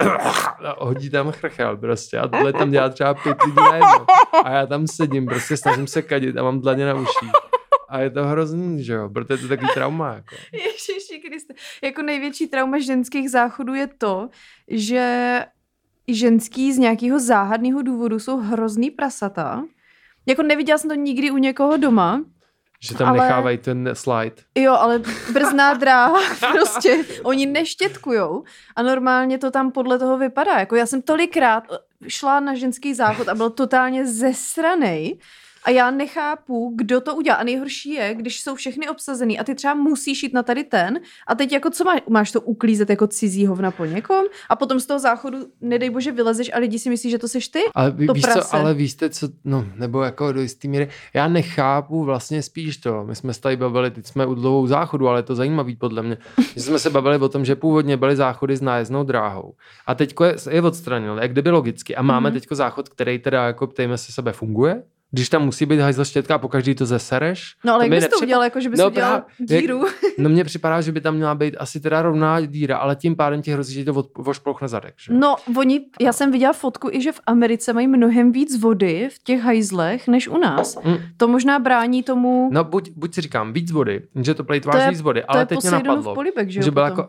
[0.65, 4.07] a hodí tam chrchel prostě a tohle tam dělá třeba pět lidí najednou.
[4.45, 7.31] A já tam sedím, prostě snažím se kadit a mám dlaně na uších.
[7.89, 10.15] A je to hrozný, že jo, protože to je takový trauma.
[10.15, 10.37] Jako.
[10.53, 11.55] Ježiši Kriste.
[11.83, 14.29] Jako největší trauma ženských záchodů je to,
[14.69, 15.45] že
[16.09, 19.65] ženský z nějakého záhadného důvodu jsou hrozný prasata.
[20.27, 22.25] Jako neviděla jsem to nikdy u někoho doma.
[22.81, 23.19] Že tam ale...
[23.19, 24.37] nechávají ten slide.
[24.55, 26.21] Jo, ale brzná dráha,
[26.53, 28.45] prostě oni neštětkujou
[28.77, 30.59] a normálně to tam podle toho vypadá.
[30.59, 31.65] Jako já jsem tolikrát
[32.09, 35.19] šla na ženský záchod a byl totálně zesranej,
[35.67, 37.37] a já nechápu, kdo to udělá.
[37.37, 41.01] A nejhorší je, když jsou všechny obsazený a ty třeba musíš jít na tady ten
[41.27, 44.81] a teď jako co máš, máš to uklízet jako cizí hovna po někom a potom
[44.81, 47.59] z toho záchodu, nedej bože, vylezeš a lidi si myslí, že to seš ty?
[47.75, 52.05] Ale to víš co, ale víš co, no, nebo jako do jistý míry, já nechápu
[52.05, 53.05] vlastně spíš to.
[53.05, 56.03] My jsme se tady bavili, teď jsme u dlouhou záchodu, ale je to zajímavý podle
[56.03, 56.19] mě.
[56.55, 59.55] že jsme se bavili o tom, že původně byly záchody s nájezdnou dráhou.
[59.87, 61.97] A teď je, je odstranil, jak kdyby logicky.
[61.97, 62.33] A máme mm-hmm.
[62.33, 66.35] teď záchod, který teda, jako ptejme se sebe, funguje když tam musí být hajzl štětka
[66.35, 67.55] a pokaždý to zesereš.
[67.65, 69.87] No ale to jak bys to udělal, jako že bys no, udělal díru?
[69.87, 73.17] Jak, no mně připadá, že by tam měla být asi teda rovná díra, ale tím
[73.17, 74.95] pádem ti hrozí, že to vošplouchne zadek.
[74.99, 75.13] Že?
[75.13, 79.25] No oni, já jsem viděla fotku i, že v Americe mají mnohem víc vody v
[79.25, 80.79] těch hajzlech, než u nás.
[80.85, 80.97] Mm.
[81.17, 82.49] To možná brání tomu...
[82.53, 85.71] No buď, buď si říkám víc vody, že to plejtváš víc vody, ale teď mě
[85.71, 87.09] napadlo, polibek, že, že byl jako...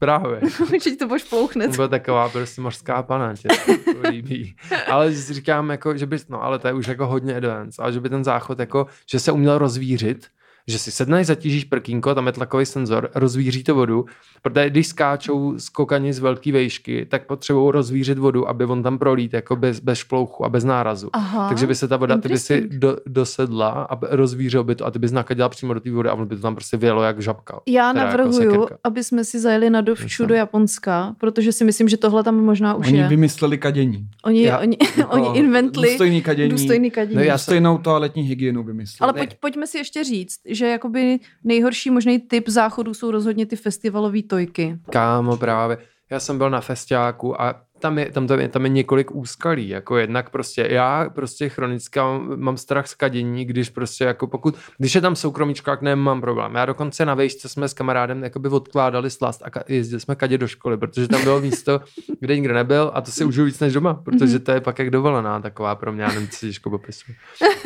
[0.00, 0.40] Právě.
[0.60, 1.76] Určitě to budeš plouchnout.
[1.76, 3.48] Byla taková prostě mořská pana, tě
[3.84, 4.56] to líbí.
[4.90, 8.00] Ale říkám, jako, že by, no ale to je už jako hodně advanced, ale že
[8.00, 10.26] by ten záchod jako, že se uměl rozvířit,
[10.66, 14.04] že si sedneš, zatížíš prkínko, tam je tlakový senzor, rozvíří to vodu,
[14.42, 19.32] protože když skáčou skokani z velké vejšky, tak potřebují rozvířit vodu, aby on tam prolít
[19.32, 21.10] jako bez, bez šplouchu a bez nárazu.
[21.12, 24.86] Aha, Takže by se ta voda, ty by si do, dosedla a rozvířil by to
[24.86, 27.02] a ty bys nakadila přímo do té vody a on by to tam prostě vělo
[27.02, 27.60] jak žabka.
[27.66, 31.96] Já navrhuju, jako aby jsme si zajeli na dovču do Japonska, protože si myslím, že
[31.96, 33.04] tohle tam možná už oni je.
[33.04, 34.06] Oni vymysleli kadění.
[34.24, 36.50] Oni, Já, oni, jako oni inventli důstojný kadění.
[36.50, 37.16] Důstojný kadění.
[37.16, 38.98] No, já stejnou toaletní hygienu vymysleli.
[39.00, 43.56] Ale pojď, pojďme si ještě říct, že jakoby nejhorší možný typ záchodu jsou rozhodně ty
[43.56, 44.78] festivalové tojky.
[44.90, 45.78] Kámo, právě.
[46.10, 49.68] Já jsem byl na festiáku a tam je, tam, tam, je, tam je několik úskalí,
[49.68, 52.00] jako jednak prostě já prostě chronicky
[52.36, 56.54] mám, strach z kadění, když prostě jako pokud, když je tam soukromíčkák, nemám problém.
[56.54, 60.48] Já dokonce na vejšce jsme s kamarádem jakoby odkládali slast a jezdili jsme kadě do
[60.48, 61.80] školy, protože tam bylo místo,
[62.20, 64.44] kde nikdo nebyl a to si užiju víc než doma, protože mhm.
[64.44, 67.12] to je pak jak dovolená taková pro mě, já nevím, co těžko popisu.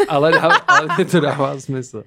[0.09, 2.05] Ale, dá, ale to dává smysl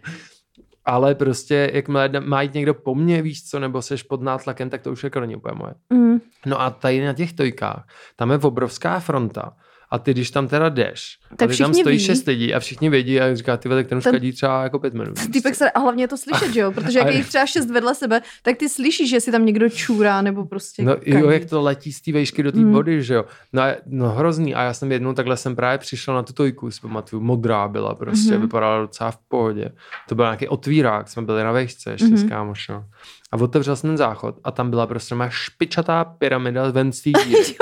[0.88, 4.82] ale prostě jakmile má jít někdo po mně, víš co, nebo seš pod nátlakem, tak
[4.82, 5.74] to už jako není úplně moje.
[5.90, 6.20] Mm.
[6.46, 9.58] No a tady na těch tojkách, tam je obrovská fronta
[9.90, 12.04] A ty, když tam teda jdeš, tak a ty tam stojí ví.
[12.04, 14.14] šest lidí a všichni vědí a říká, ty ten už ten...
[14.14, 15.32] kadí třeba jako pět minut.
[15.34, 16.72] Týpek se, a hlavně je to slyšet, že jo?
[16.72, 19.70] Protože jak je jich třeba šest vedle sebe, tak ty slyšíš, že si tam někdo
[19.70, 21.12] čůrá nebo prostě No kadí.
[21.12, 22.72] jo, jak to letí z té vejšky do té mm.
[22.72, 23.26] vody, že jo?
[23.54, 24.56] No, no hrozný.
[24.56, 27.96] A já jsem jednou takhle jsem právě přišel na tu tojku, si pamatuju, modrá byla
[27.96, 28.42] prostě, mm-hmm.
[28.42, 29.72] vypadala docela v pohodě.
[30.10, 32.26] To byl nějaký otvírák, jsme byli na vejšce ještě mm-hmm.
[32.26, 32.84] s kámošem.
[33.32, 37.10] A otevřel jsem ten záchod a tam byla prostě má špičatá pyramida ven z té
[37.10, 37.44] díry.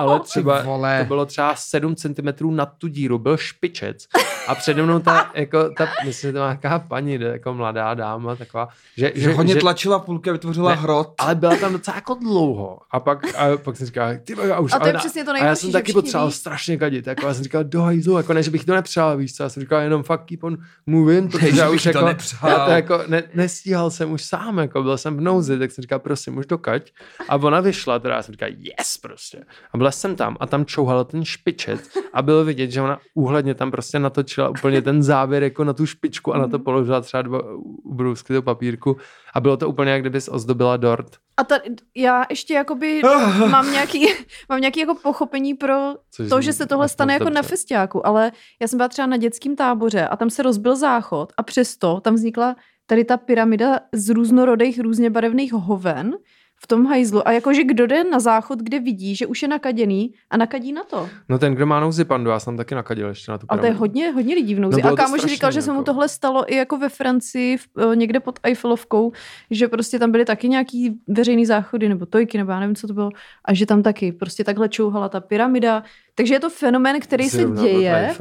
[0.00, 0.62] ale třeba
[0.98, 4.06] to bylo třeba 7 cm na tu díru, byl špičec.
[4.48, 8.36] A přede mnou ta, jako, ta myslím, že to má nějaká paní, jako mladá dáma,
[8.36, 11.14] taková, že, že, že hodně že, tlačila půlky a vytvořila ne, hrot.
[11.18, 12.78] Ale byla tam docela jako dlouho.
[12.90, 14.72] A pak, a pak jsem říkal, ty a už.
[14.72, 17.06] A to je přesně to A já jsem taky potřeboval strašně kadit.
[17.06, 19.42] Jako, já jsem říkal, do hajzlu, jako ne, že bych to nepřál, víš co.
[19.42, 22.06] Já jsem říkal, jenom fuck keep on moving, protože já už jako,
[22.48, 25.82] já to jako ne, nestíhal jsem už sám, jako byl jsem v nouzi, tak jsem
[25.82, 26.92] říkal, prosím, už dokať.
[27.28, 29.44] A ona vyšla, teda já jsem říkal, yes prostě.
[29.72, 31.80] A byl jsem tam a tam čouhal ten špičet
[32.12, 35.86] a bylo vidět, že ona úhledně tam prostě natočila úplně ten závěr jako na tu
[35.86, 36.64] špičku a na to mhm.
[36.64, 37.40] položila třeba dva
[37.84, 38.96] ubrousky do papírku
[39.34, 41.16] a bylo to úplně, jak kdybys ozdobila dort.
[41.36, 41.58] A ta,
[41.96, 43.02] já ještě jakoby
[43.50, 44.06] mám nějaký,
[44.48, 48.32] mám nějaký jako pochopení pro Což to, že se tohle stane jako na festiáku, ale
[48.60, 52.14] já jsem byla třeba na dětském táboře a tam se rozbil záchod a přesto tam
[52.14, 56.14] vznikla tady ta pyramida z různorodých, různě barevných hoven,
[56.62, 57.28] v tom hajzlu.
[57.28, 60.84] A jakože kdo jde na záchod, kde vidí, že už je nakaděný a nakadí na
[60.84, 61.08] to.
[61.28, 63.66] No ten, kdo má nouzi pandu, já jsem taky nakadil ještě na tu Ale to
[63.66, 64.82] je hodně, hodně lidí v nouzi.
[64.82, 65.84] No a kámoš říkal, že se mu jako.
[65.84, 69.12] tohle stalo i jako ve Francii, v, uh, někde pod Eiffelovkou,
[69.50, 72.94] že prostě tam byly taky nějaký veřejný záchody nebo tojky, nebo já nevím, co to
[72.94, 73.10] bylo,
[73.44, 75.82] a že tam taky prostě takhle čouhala ta pyramida,
[76.20, 78.14] takže je to fenomén, který se děje,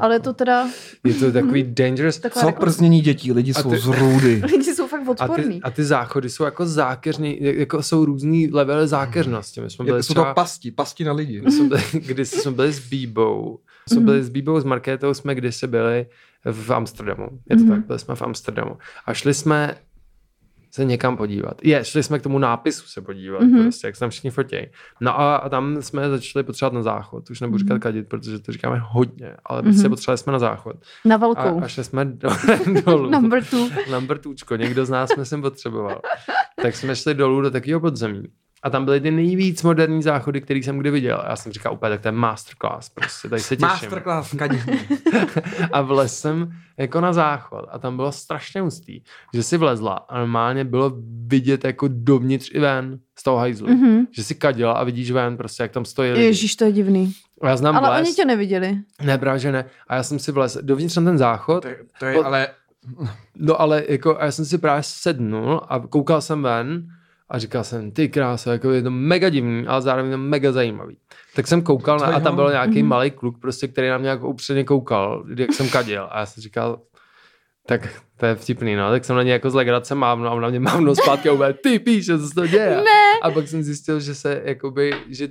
[0.00, 0.68] ale to teda...
[1.04, 2.20] Je to takový dangerous.
[2.30, 2.66] Co jako...
[2.66, 4.42] prznění dětí, lidi jsou z růdy.
[4.52, 5.56] lidi jsou fakt odporní.
[5.56, 9.60] A ty, a ty záchody jsou jako zákeřní, jako jsou různý levely zákeřnosti.
[9.60, 11.40] My jsme byli jsou třeba, to pasti, pasti na lidi.
[11.40, 15.34] My jsme byli, když jsme byli s Bíbou, jsme byli s Bíbou, s Markétou jsme
[15.34, 16.06] kdysi byli
[16.52, 17.28] v Amsterdamu.
[17.50, 17.68] Je to mm-hmm.
[17.68, 18.76] tak, byli jsme v Amsterdamu.
[19.06, 19.76] A šli jsme
[20.70, 21.54] se někam podívat.
[21.62, 23.62] Je, šli jsme k tomu nápisu se podívat, mm-hmm.
[23.62, 24.56] prostě, jak se tam všichni fotí.
[25.00, 27.30] No a, a tam jsme začali potřebovat na záchod.
[27.30, 27.80] Už nebudu říkat mm-hmm.
[27.80, 29.88] kadit, protože to říkáme hodně, ale prostě mm-hmm.
[29.88, 30.76] potřebovali jsme na záchod.
[31.04, 31.60] Na velkou.
[31.60, 32.28] A, a šli jsme do,
[32.84, 33.10] dolů.
[33.10, 33.68] Number two.
[33.90, 36.00] Number twočko, někdo z nás jsme sem potřeboval.
[36.62, 38.22] tak jsme šli dolů do takového podzemí.
[38.62, 41.24] A tam byly ty nejvíc moderní záchody, který jsem kdy viděl.
[41.28, 43.68] Já jsem říkal úplně, tak to je masterclass, prostě, tady se těším.
[43.68, 44.34] Masterclass,
[45.72, 49.00] A vlez jsem jako na záchod a tam bylo strašně hustý,
[49.34, 50.92] že si vlezla a normálně bylo
[51.26, 53.68] vidět jako dovnitř i ven z toho hajzlu.
[53.68, 54.06] Mm-hmm.
[54.10, 56.24] Že si kadila a vidíš ven, prostě jak tam stojí lidi.
[56.24, 57.12] Ježíš, to je divný.
[57.42, 58.08] A já znám ale vles.
[58.08, 58.78] oni tě neviděli.
[59.02, 59.64] Ne, právě že ne.
[59.88, 61.62] A já jsem si vlez dovnitř na ten záchod.
[61.62, 62.48] To je, to je ale...
[63.36, 66.86] No ale jako, a já jsem si právě sednul a koukal jsem ven
[67.30, 70.96] a říkal jsem, ty krása, jako je to mega divný, ale zároveň to mega zajímavý.
[71.34, 72.86] Tak jsem koukal na, a tam byl nějaký mm-hmm.
[72.86, 76.08] malý kluk, prostě, který na mě jako upřímně koukal, jak jsem kadil.
[76.10, 76.80] A já jsem říkal,
[77.66, 78.90] tak to je vtipný, no.
[78.90, 81.58] Tak jsem na ně jako z legrace mávno a na mě mávno zpátky a uvěděl,
[81.62, 82.76] ty píše, co se to děje.
[82.76, 83.20] Ne.
[83.22, 85.28] A pak jsem zjistil, že se jakoby, že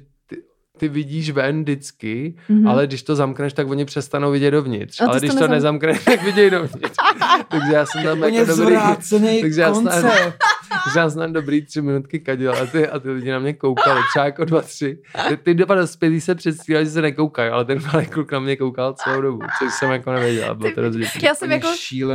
[0.78, 2.70] ty vidíš ven vždycky, mm-hmm.
[2.70, 5.02] ale když to zamkneš, tak oni přestanou vidět dovnitř.
[5.02, 5.52] Ale když to, nezam...
[5.52, 6.98] nezamkneš, tak vidějí dovnitř.
[7.50, 8.76] takže já jsem tam jako dobrý.
[9.42, 9.90] Takže já, jsem,
[10.96, 14.26] já jsem dobrý tři minutky kadil a ty, a ty lidi na mě koukali, třeba
[14.26, 15.02] jako dva, tři.
[15.28, 18.56] Ty, ty dva dospělí se předstírali, že se nekoukají, ale ten malý kluk na mě
[18.56, 20.54] koukal celou dobu, což jsem jako nevěděla.
[20.54, 20.82] Bylo to
[21.24, 21.68] já jsem, jako,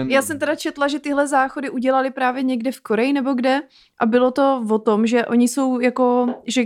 [0.09, 3.61] já jsem teda četla, že tyhle záchody udělali právě někde v Koreji nebo kde
[4.01, 6.65] a bylo to o tom, že oni jsou jako, že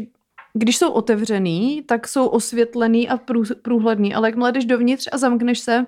[0.55, 3.19] když jsou otevřený, tak jsou osvětlený a
[3.63, 5.87] průhledný, ale jak jdeš dovnitř a zamkneš se,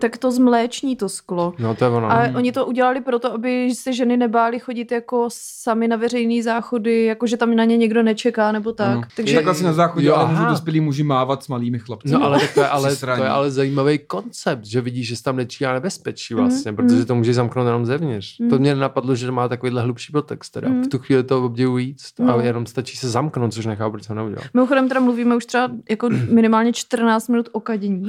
[0.00, 1.54] tak to zmléční to sklo.
[1.58, 2.12] No to je ono.
[2.12, 7.04] A oni to udělali proto, aby se ženy nebály chodit jako sami na veřejný záchody,
[7.04, 8.94] jako že tam na ně někdo nečeká nebo tak.
[8.94, 9.02] No.
[9.16, 9.34] Takže...
[9.34, 12.12] Tak asi na záchodě, jo, ale můžou dospělí muži mávat s malými chlapci.
[12.12, 15.36] No ale to je ale, to je ale zajímavý koncept, že vidíš, že se tam
[15.36, 18.38] nečíná nebezpečí mhm, vlastně, mm, protože to může zamknout jenom zevnitř.
[18.38, 18.50] Mm.
[18.50, 20.68] To mě napadlo, že má takovýhle hlubší podtext teda.
[20.68, 20.82] Mm.
[20.82, 22.30] V tu chvíli to obdivuji víc mm.
[22.30, 24.44] a jenom stačí se zamknout, což nechápu, proč to neudělal.
[24.54, 28.08] Mimochodem teda mluvíme už třeba jako minimálně 14 minut o kadění.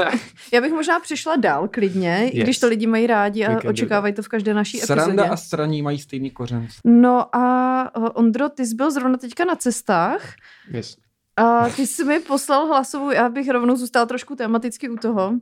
[0.52, 2.44] Já bych možná přišla šla dál klidně, yes.
[2.44, 5.16] když to lidi mají rádi a očekávají to v každé naší Sranda epizodě.
[5.16, 6.66] Sranda a straní mají stejný kořen.
[6.84, 10.34] No a eh, Ondro, ty jsi byl zrovna teďka na cestách.
[10.70, 10.96] Yes.
[11.36, 15.32] A ty jsi mi poslal hlasovou, já bych rovnou zůstal trošku tematicky u toho.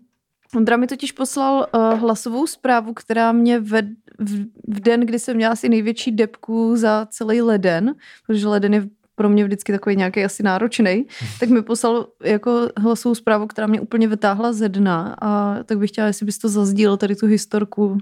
[0.54, 3.82] Ondra mi totiž poslal uh, hlasovou zprávu, která mě ve,
[4.18, 7.94] v, v den, kdy jsem měla asi největší depku za celý leden,
[8.26, 11.06] protože leden je pro mě vždycky takový nějaký asi náročný,
[11.40, 15.90] tak mi poslal jako hlasovou zprávu, která mě úplně vytáhla ze dna a tak bych
[15.90, 17.98] chtěla, jestli bys to zazdíl, tady tu historku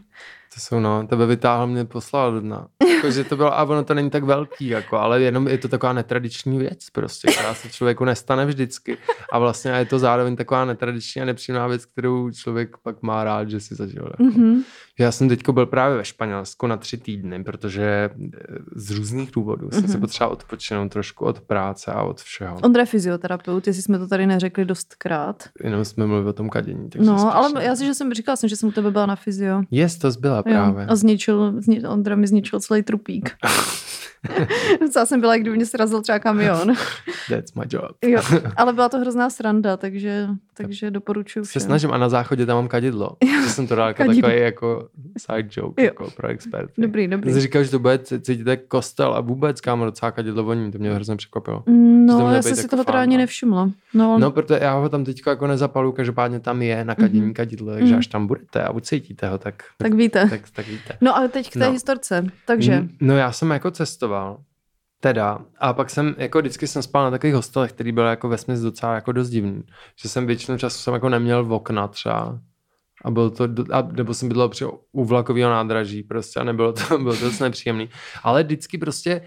[0.55, 2.67] To jsou no, tebe vytáhl mě poslal do dna.
[2.97, 5.93] Jakože to bylo, a ono to není tak velký, jako, ale jenom je to taková
[5.93, 8.99] netradiční věc prostě, která se člověku nestane vždycky.
[9.33, 13.51] A vlastně je to zároveň taková netradiční a nepříjemná věc, kterou člověk pak má rád,
[13.51, 14.09] že si zažil.
[14.11, 14.23] Jako.
[14.23, 14.63] Mm-hmm.
[14.99, 18.29] Já jsem teďko byl právě ve Španělsku na tři týdny, protože eh,
[18.75, 19.81] z různých důvodů mm-hmm.
[19.81, 22.59] jsem se potřeboval odpočinout trošku od práce a od všeho.
[22.63, 25.49] Ondra je fyzioterapeut, jestli jsme to tady neřekli dostkrát.
[25.65, 26.89] Jenom jsme mluvili o tom kadění.
[26.99, 29.63] No, ale já si, že jsem říkala jsem, že jsem u tebe byla na fyzio.
[29.71, 30.83] Jest, to zbyla právě.
[30.83, 33.31] Jo, a zničil, zni, Ondra mi zničil celý trupík.
[34.81, 36.73] Docela jsem byla, kdyby mě srazil třeba kamion.
[37.29, 37.91] That's my job.
[38.03, 38.23] jo,
[38.57, 42.69] ale byla to hrozná sranda, takže, takže doporučuji Se snažím a na záchodě tam mám
[42.69, 43.17] kadidlo.
[43.45, 45.87] že jsem to dal jako takový jako side joke jo.
[45.87, 46.71] jako pro expert.
[46.79, 47.33] Dobrý, dobrý.
[47.33, 50.79] Jsi říkal, že to bude cítit jak kostel a vůbec kámo docela kadidlo voní, to
[50.79, 51.63] mě hrozně překvapilo.
[51.67, 53.71] No, já jsem si jako toho teda ani nevšimla.
[53.95, 57.33] No, no, protože já ho tam teď jako nezapalu, každopádně tam je na kadění mm-hmm.
[57.33, 57.99] kadidlo, takže mm-hmm.
[57.99, 60.27] až tam budete a ucítíte ho, tak, tak víte.
[60.31, 60.97] Tak, tak víte.
[61.01, 61.73] No a teď k té no.
[61.73, 62.89] historce, takže.
[63.01, 64.39] No já jsem jako cestoval
[65.05, 65.39] Teda.
[65.59, 68.95] A pak jsem, jako vždycky jsem spal na takových hostelech, který byl jako vesměs docela
[68.95, 69.63] jako dost divný.
[70.03, 72.41] Že jsem většinu času jsem jako neměl v okna třeba.
[73.05, 76.99] A byl to, a, nebo jsem bydlel při u vlakového nádraží prostě a nebylo to,
[76.99, 77.89] bylo to dost nepříjemný.
[78.23, 79.23] Ale vždycky prostě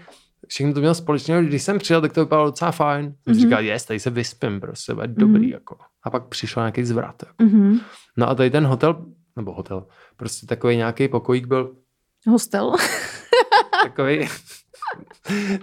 [0.46, 3.14] všechno to mělo společného, když jsem přijel, tak to vypadalo docela fajn.
[3.24, 3.40] Jsem mm-hmm.
[3.40, 5.52] říkal, jest, tady se vyspím prostě, bude dobrý mm-hmm.
[5.52, 5.76] jako.
[6.02, 7.22] A pak přišel nějaký zvrat.
[7.26, 7.44] Jako.
[7.44, 7.80] Mm-hmm.
[8.16, 11.76] No a tady ten hotel, nebo hotel, prostě takový nějaký pokojík byl.
[12.26, 12.72] Hostel?
[13.82, 14.28] takový,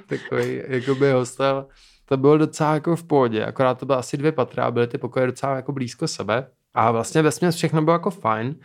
[0.08, 1.68] takový jakoby hostel.
[2.06, 4.98] To bylo docela jako v pohodě, akorát to bylo asi dvě patra a byly ty
[4.98, 6.48] pokoje docela jako blízko sebe.
[6.74, 8.56] A vlastně ve všechno bylo jako fajn.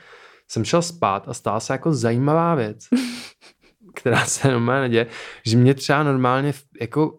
[0.48, 2.78] Jsem šel spát a stala se jako zajímavá věc,
[3.94, 5.06] která se normálně neděje,
[5.46, 7.18] že mě třeba normálně jako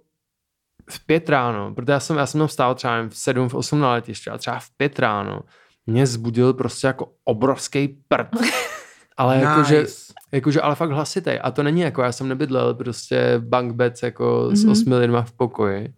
[0.90, 3.80] v pět ráno, protože já jsem, já jsem tam stál třeba v sedm, v osm
[3.80, 5.42] na letiště a třeba v pět ráno
[5.86, 8.28] mě zbudil prostě jako obrovský prd.
[9.18, 9.48] Ale nice.
[9.50, 9.86] jakože
[10.32, 11.32] Jakože ale fakt hlasitý.
[11.32, 14.56] A to není jako, já jsem nebydlel prostě bunk beds jako mm-hmm.
[14.56, 14.72] s mhm.
[14.72, 15.94] osmi lidma v pokoji,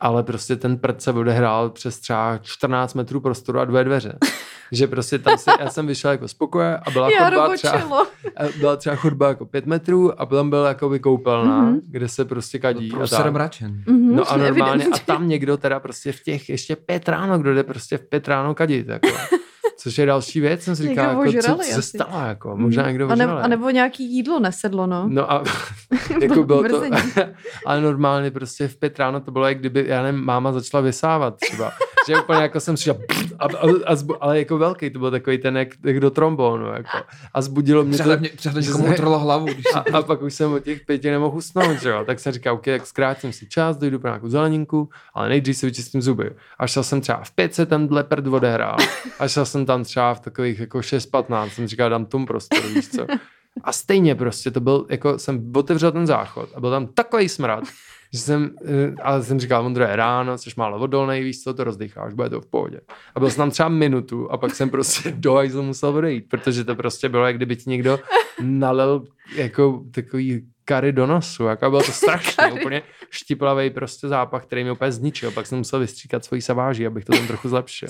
[0.00, 4.18] ale prostě ten prd se odehrál přes třeba 14 metrů prostoru a dvě dveře.
[4.72, 8.06] že prostě tam se, já jsem vyšel jako z pokoje a byla já chodba třeba,
[8.58, 11.80] byla třeba chodba jako pět metrů a potom byla jako koupelna, mm-hmm.
[11.86, 12.88] kde se prostě kadí.
[12.88, 13.82] No, a mračen.
[13.86, 17.54] Mm-hmm, no a normálně, a tam někdo teda prostě v těch ještě pět ráno, kdo
[17.54, 18.88] jde prostě v pět ráno kadit.
[18.88, 19.08] Jako.
[19.82, 22.86] Což je další věc, jsem si říkal, jako, ožrali, co, co se stalo, jako, možná
[22.88, 25.08] někdo a, ne, a nebo nějaký jídlo nesedlo, no.
[25.08, 25.44] No a
[26.20, 26.82] jako bylo to,
[27.66, 31.36] ale normálně prostě v pět ráno to bylo, jak kdyby, já nevím, máma začala vysávat
[31.36, 31.72] třeba.
[32.08, 32.98] že úplně jako jsem přišel,
[33.38, 36.66] a, a, a zbu, ale jako velký, to byl takový ten jak, jak do trombónu,
[36.66, 36.98] jako.
[37.34, 38.16] A zbudilo mě to.
[38.16, 39.44] Mě, přehledně komu trlo hlavu.
[39.44, 42.04] Když a, a, pak už jsem od těch pěti nemohl usnout, že jo.
[42.06, 45.66] Tak jsem říkal, OK, tak zkrátím si čas, dojdu pro nějakou zeleninku, ale nejdřív si
[45.66, 46.30] vyčistím zuby.
[46.58, 48.76] A šel jsem třeba v pět se ten prd odehrál.
[49.18, 52.88] A šel jsem tam třeba v takových jako 6-15, jsem říkal, dám tomu prostor, víš
[52.88, 53.06] co.
[53.64, 57.64] A stejně prostě to byl, jako jsem otevřel ten záchod a byl tam takový smrad,
[58.12, 61.64] že jsem, eh, ale jsem říkal, Mondro, je ráno, jsi málo odolný, víš co, to
[61.64, 62.80] rozdýcháš, bude to v pohodě.
[63.14, 66.64] A byl jsem tam třeba minutu a pak jsem prostě do hajzlu musel odejít, protože
[66.64, 67.98] to prostě bylo, jak kdyby ti někdo
[68.42, 74.62] nalil jako takový kary do nosu, jako bylo to strašně, úplně štiplavý prostě zápach, který
[74.62, 77.88] mě úplně zničil, pak jsem musel vystříkat svoji saváží, abych to tam trochu zlepšil.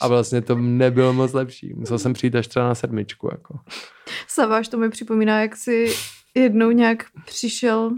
[0.00, 3.28] A vlastně to nebylo moc lepší, musel jsem přijít až třeba na sedmičku.
[3.32, 3.58] Jako.
[4.28, 5.94] Saváž to mi připomíná, jak si
[6.34, 7.90] jednou nějak přišel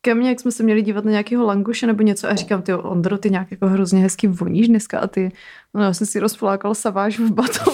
[0.00, 2.74] ke mně, jak jsme se měli dívat na nějakého languše nebo něco a říkám, ty
[2.74, 5.32] Ondro, ty nějak jako hrozně hezky voníš dneska a ty,
[5.74, 7.70] no já jsem si rozplákal saváž v to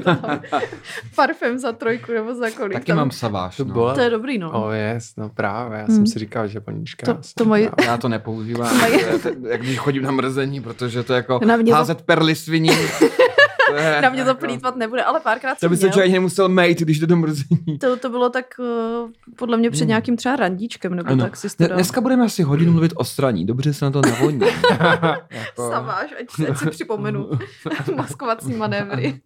[0.04, 0.40] tam
[1.14, 2.72] parfém za trojku nebo za kolik.
[2.72, 2.96] Taky tam.
[2.96, 3.72] mám saváž, to, no.
[3.72, 3.94] Bylo...
[3.94, 4.50] to je dobrý, no.
[4.52, 5.96] Oh yes, no právě, já hmm.
[5.96, 7.14] jsem si říkal, že voníčka.
[7.14, 7.68] To, to mají...
[7.84, 8.80] Já to nepoužívám,
[9.48, 11.40] jak když chodím na mrzení, protože to je jako
[11.72, 12.70] házet perly sviní.
[14.02, 17.06] na mě to plítvat nebude, ale párkrát To by se člověk nemusel mít, když jde
[17.06, 17.78] do mrzení.
[17.80, 19.88] To, to bylo tak uh, podle mě před hmm.
[19.88, 21.24] nějakým třeba randíčkem, nebo ano.
[21.24, 24.40] tak si Dne, Dneska budeme asi hodinu mluvit o straní, dobře se na to navoní.
[25.30, 25.70] jako...
[25.70, 27.30] Samáš, ať, ať si připomenu
[27.96, 29.20] maskovací manévry.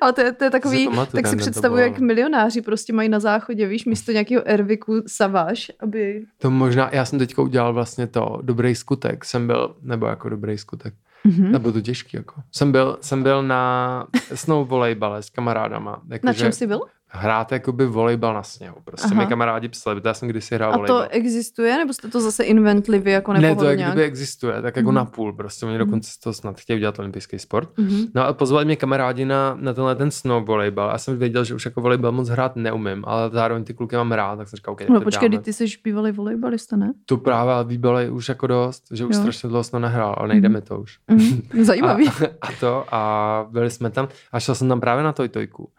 [0.00, 3.20] Ale to je, to je takový, si tak si představuji, jak milionáři prostě mají na
[3.20, 6.24] záchodě, víš, místo nějakého Erviku Saváš, aby...
[6.38, 10.58] To možná, já jsem teďka udělal vlastně to, dobrý skutek, jsem byl, nebo jako dobrý
[10.58, 10.94] skutek,
[11.26, 11.56] Mm-hmm.
[11.56, 12.42] A bylo to těžký, jako.
[12.52, 16.02] Jsem byl, jsem byl na snow volejbale s kamarádama.
[16.08, 16.80] Jako, na čem že, jsi byl?
[17.08, 18.76] Hrát jakoby volejbal na sněhu.
[18.84, 19.22] Prostě Aha.
[19.22, 21.02] mi kamarádi psali, protože já jsem kdysi hrál A volejbal.
[21.02, 24.88] to existuje, nebo jste to zase inventlivě jako Ne, to jak kdyby existuje, tak jako
[24.88, 24.94] mm.
[24.94, 25.32] na půl.
[25.32, 25.78] Prostě oni mm.
[25.78, 27.78] dokonce to snad chtějí udělat olympijský sport.
[27.78, 28.04] Mm.
[28.14, 30.90] No a pozvali mě kamarádi na, na tenhle ten snow volejbal.
[30.90, 34.12] Já jsem věděl, že už jako volejbal moc hrát neumím, ale zároveň ty kluky mám
[34.12, 36.92] rád, tak jsem říkal, OK, No počkej, ty jsi bývalý volejbalista, ne?
[37.06, 39.20] Tu právě bývalý už jako dost, že už jo.
[39.20, 40.54] strašně dlouho jsem nehrál, ale nejde mm.
[40.54, 40.98] mi to už.
[41.10, 41.42] Mm.
[41.64, 42.08] Zajímavý.
[42.08, 45.70] a, a, to a byli jsme tam a šel jsem tam právě na tojtojku.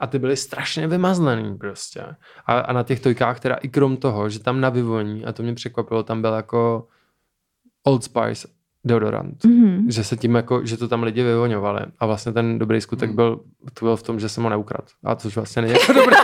[0.00, 2.00] A ty byly strašně vymazlený prostě.
[2.46, 5.42] A, a na těch tojkách teda i krom toho, že tam na vyvoní, a to
[5.42, 6.88] mě překvapilo, tam byl jako
[7.82, 8.48] Old Spice
[8.84, 9.44] deodorant.
[9.44, 9.88] Mm-hmm.
[9.88, 11.80] Že se tím jako, že to tam lidi vyvoňovali.
[11.98, 13.16] A vlastně ten dobrý skutek mm.
[13.16, 13.40] byl,
[13.74, 14.86] to byl v tom, že jsem ho neukradl.
[15.04, 16.16] A což vlastně není jako dobré.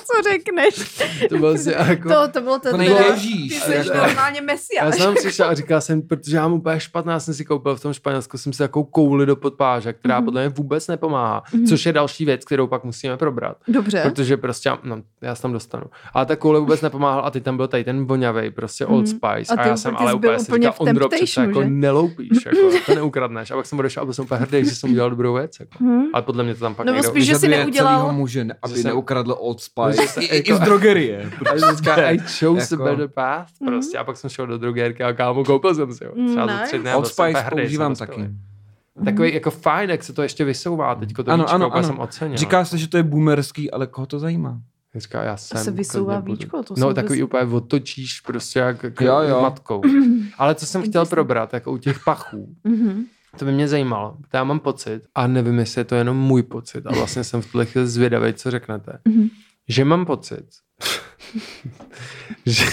[0.00, 1.00] Jsem co řekneš.
[1.28, 2.08] To bylo si jako...
[2.08, 3.54] To, to bylo to, to neježíš.
[3.54, 4.98] Ty jsi jako, normálně mesiáš.
[4.98, 7.80] Já jsem přišel a říkal jsem, protože já mu úplně špatná, jsem si koupil v
[7.80, 10.24] tom Španělsku, jsem si takovou kouli do podpáže, která mm-hmm.
[10.24, 11.68] podle mě vůbec nepomáhá, mm-hmm.
[11.68, 13.56] což je další věc, kterou pak musíme probrat.
[13.68, 14.00] Dobře.
[14.02, 15.84] Protože prostě, no, já se tam dostanu.
[16.14, 18.94] Ale ta koule vůbec nepomáhala a ty tam byl tady ten voňavý, prostě mm-hmm.
[18.94, 19.54] Old Spice.
[19.54, 23.50] A, a já jsem ale úplně si říkal, Ondro, přece jako neloupíš, jako, to neukradneš.
[23.50, 25.60] A pak jsem odešel a byl jsem úplně hrdý, že jsem udělal dobrou věc.
[25.60, 25.84] Jako.
[25.84, 26.04] Mm-hmm.
[26.12, 28.12] Ale podle mě to tam pak Nebo spíš, že si neudělal...
[28.12, 29.89] muže, aby neukradl Old Spice.
[30.20, 31.30] I, i z drogerie.
[31.76, 32.82] Říká, I chose jako...
[32.82, 33.48] a better path.
[33.60, 33.72] Mhm.
[33.72, 33.98] Prostě.
[33.98, 36.12] A pak jsem šel do drogerky a kámo, koupil jsem si ho.
[36.12, 36.66] Třeba nice.
[36.66, 36.94] tři dny.
[36.94, 38.30] Old Spice používám taky.
[39.04, 40.94] Takový jako fajn, jak se to ještě vysouvá.
[40.94, 41.86] Teďko to ano, víčko, ano, ano.
[41.86, 42.36] jsem ocenil.
[42.36, 44.60] Říká se, že to je boomerský, ale koho to zajímá?
[44.94, 45.64] Říká, já jsem.
[45.64, 47.24] se vysouvá víčko, to No, takový vys...
[47.24, 49.42] úplně otočíš prostě jak, jak jo, jo.
[49.42, 49.82] matkou.
[50.38, 53.04] Ale co jsem chtěl probrat, jako u těch pachů, mhm.
[53.38, 54.16] to by mě zajímalo.
[54.30, 57.42] To já mám pocit, a nevím, jestli je to jenom můj pocit, a vlastně jsem
[57.42, 58.98] v tuhle chvíli zvědavý, co řeknete.
[59.70, 60.46] Že mám pocit,
[62.46, 62.64] že...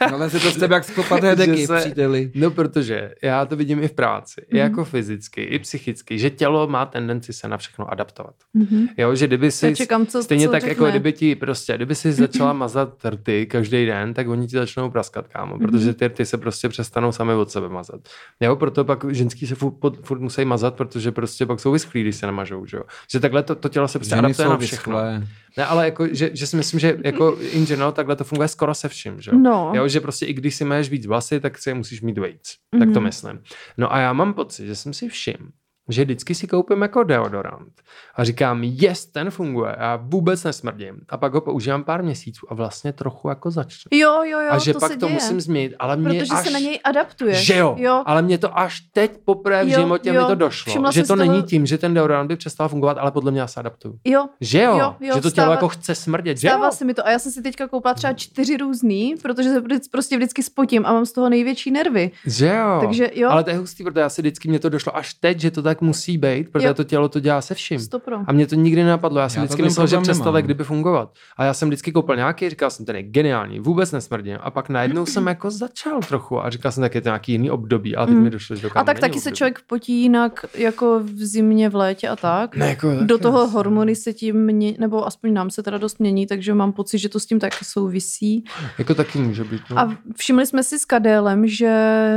[0.00, 2.30] No, ale se to s tebe jak sklopaté deky, se, příteli.
[2.34, 4.56] No, protože já to vidím i v práci, mm-hmm.
[4.56, 4.62] i mhm.
[4.62, 8.34] jako fyzicky, i psychicky, že tělo má tendenci se na všechno adaptovat.
[8.56, 8.88] Mm-hmm.
[8.96, 10.72] Jo, že kdyby si, čekám, co, stejně co tak řekne.
[10.72, 14.90] jako kdyby ti prostě, kdyby si začala mazat rty každý den, tak oni ti začnou
[14.90, 15.70] praskat, kámo, mm-hmm.
[15.70, 18.00] protože ty rty se prostě přestanou sami od sebe mazat.
[18.40, 22.16] Jo, proto pak ženský se furt, furt musí mazat, protože prostě pak jsou vyschlí, když
[22.16, 22.82] se nemažou, že jo.
[23.10, 24.96] Že takhle to, to tělo se prostě adaptuje na všechno.
[24.96, 25.26] Vyschlé.
[25.56, 28.74] Ne, ale jako, že, že si myslím, že jako in general takhle to funguje skoro
[28.74, 29.72] se vším, že no.
[29.74, 29.88] jo?
[29.88, 32.50] že prostě i když si máš víc vlasy, tak si je musíš mít weights.
[32.50, 32.78] Mm-hmm.
[32.78, 33.04] Tak to mhm.
[33.04, 33.42] myslím.
[33.78, 35.48] No a já mám pocit, že jsem si všiml,
[35.92, 37.72] že vždycky si koupím jako deodorant
[38.14, 41.00] a říkám, yes, ten funguje, já vůbec nesmrdím.
[41.08, 43.88] A pak ho používám pár měsíců a vlastně trochu jako začnu.
[43.98, 45.14] Jo, jo, jo, A že to pak se to děje.
[45.14, 46.46] musím změnit, ale mě Protože až...
[46.46, 47.34] se na něj adaptuje.
[47.34, 48.02] Že jo, jo.
[48.06, 50.22] ale mě to až teď poprvé v Jo, životě jo.
[50.22, 50.70] mi to došlo.
[50.70, 53.40] Všimla že to toho- není tím, že ten deodorant by přestal fungovat, ale podle mě
[53.40, 53.98] já se adaptuju.
[54.04, 56.52] Jo, Že jo, Jo, jo, že to tělo stává- jako chce smrdět, že jo?
[56.52, 57.06] stává se mi to.
[57.06, 60.92] A já jsem si teďka koupila třeba čtyři různý, protože se prostě vždycky spotím a
[60.92, 62.10] mám z toho největší nervy.
[62.26, 62.78] Že jo.
[62.80, 63.28] Takže jo.
[63.30, 65.62] Ale to je hustý, protože já si vždycky mě to došlo až teď, že to
[65.62, 66.74] tak musí být, protože Jo.
[66.74, 67.80] to tělo to dělá se vším.
[67.80, 68.16] Stopro.
[68.26, 69.20] A mě to nikdy nenapadlo.
[69.20, 71.12] Já jsem Já vždycky myslel, že přestane kdyby fungovat.
[71.36, 74.36] A já jsem vždycky koupil nějaký, říkal jsem, ten je geniální, vůbec nesmrdím.
[74.40, 77.50] A pak najednou jsem jako začal trochu a říkal jsem, tak je to nějaký jiný
[77.50, 78.22] období, ale teď Mm.
[78.22, 79.36] mi došlo, že to A tak taky se období.
[79.36, 82.56] člověk potí jinak jako v zimě, v létě a tak.
[82.56, 83.52] Ne, jako, Do toho asi.
[83.52, 87.08] hormony se tím mění, nebo aspoň nám se teda dost mění, takže mám pocit, že
[87.08, 88.44] to s tím taky souvisí.
[88.78, 89.62] Jako taky může být.
[89.70, 89.78] No.
[89.78, 91.72] A všimli jsme si s Kadélem, že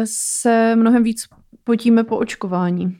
[0.05, 1.23] se mnohem víc
[1.63, 2.97] potíme po očkování.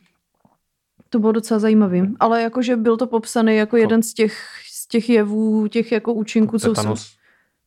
[1.15, 2.15] To bylo docela zajímavý.
[2.19, 4.37] Ale jakože byl to popsaný jako jeden z těch,
[4.71, 6.95] z těch jevů, těch jako účinků, co jsou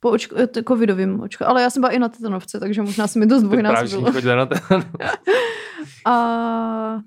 [0.01, 1.47] po očko, eh, covidovým očko.
[1.47, 4.37] Ale já jsem byla i na tetanovce, takže možná se mi to právě zdvojnásobilo.
[4.37, 4.85] na tetanus.
[6.07, 6.15] A,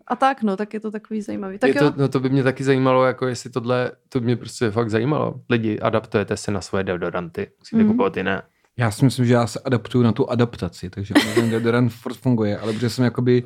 [0.08, 1.58] a tak no, tak je to takový zajímavý.
[1.58, 4.26] Tak Je jo, to, no to by mě taky zajímalo, jako jestli tohle, to by
[4.26, 5.36] mě prostě fakt zajímalo.
[5.50, 7.48] Lidi, adaptujete se na svoje deodoranty.
[7.60, 7.86] Musíte Mhm.
[7.86, 7.92] mm.
[7.94, 8.42] kupovat jiné.
[8.78, 12.58] Já si myslím, že já se adaptuju na tu adaptaci, takže ten deodorant furt funguje,
[12.60, 13.44] ale protože jsem jakoby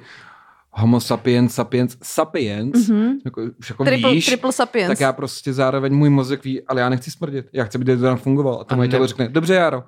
[0.78, 3.12] homo sapiens, sapiens, sapiens, Mhm.
[3.26, 4.88] jako, už jako triple, víš, triple sapiens.
[4.88, 7.48] tak já prostě zároveň můj mozek ví, ale já nechci smrdět.
[7.54, 8.58] Já chci, aby deodorant fungoval.
[8.62, 9.84] A to A moje ne- tělo řekne, dobře Jaro.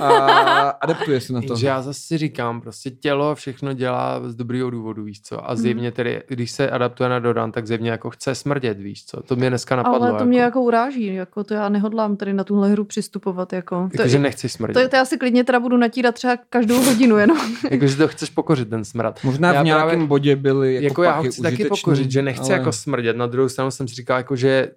[0.00, 0.08] A
[0.80, 1.56] adaptuje se na to.
[1.56, 5.50] Že já zase si říkám, prostě tělo všechno dělá z dobrýho důvodu, víš co.
[5.50, 9.22] A zjevně tedy, když se adaptuje na deodorant, tak zjevně jako chce smrdět, víš co.
[9.22, 10.02] To mě dneska napadlo.
[10.08, 13.52] ale to mě jako uráží, jako to já nehodlám tady na tuhle hru přistupovat.
[13.52, 14.82] Jako, to, jako, že nechci smrdět.
[14.82, 17.38] to, to, já si klidně teda budu natírat třeba každou hodinu jenom.
[17.70, 19.18] jako, že to chceš pokořit, ten smrad.
[19.24, 22.10] Možná Já v nějakém právě- bodě byly jako, Jako já ho chci taky užitečný, pokořit,
[22.10, 22.52] že nechci ale...
[22.52, 23.16] jako smrdět.
[23.16, 24.70] Na druhou stranu jsem si říkal, jako, že,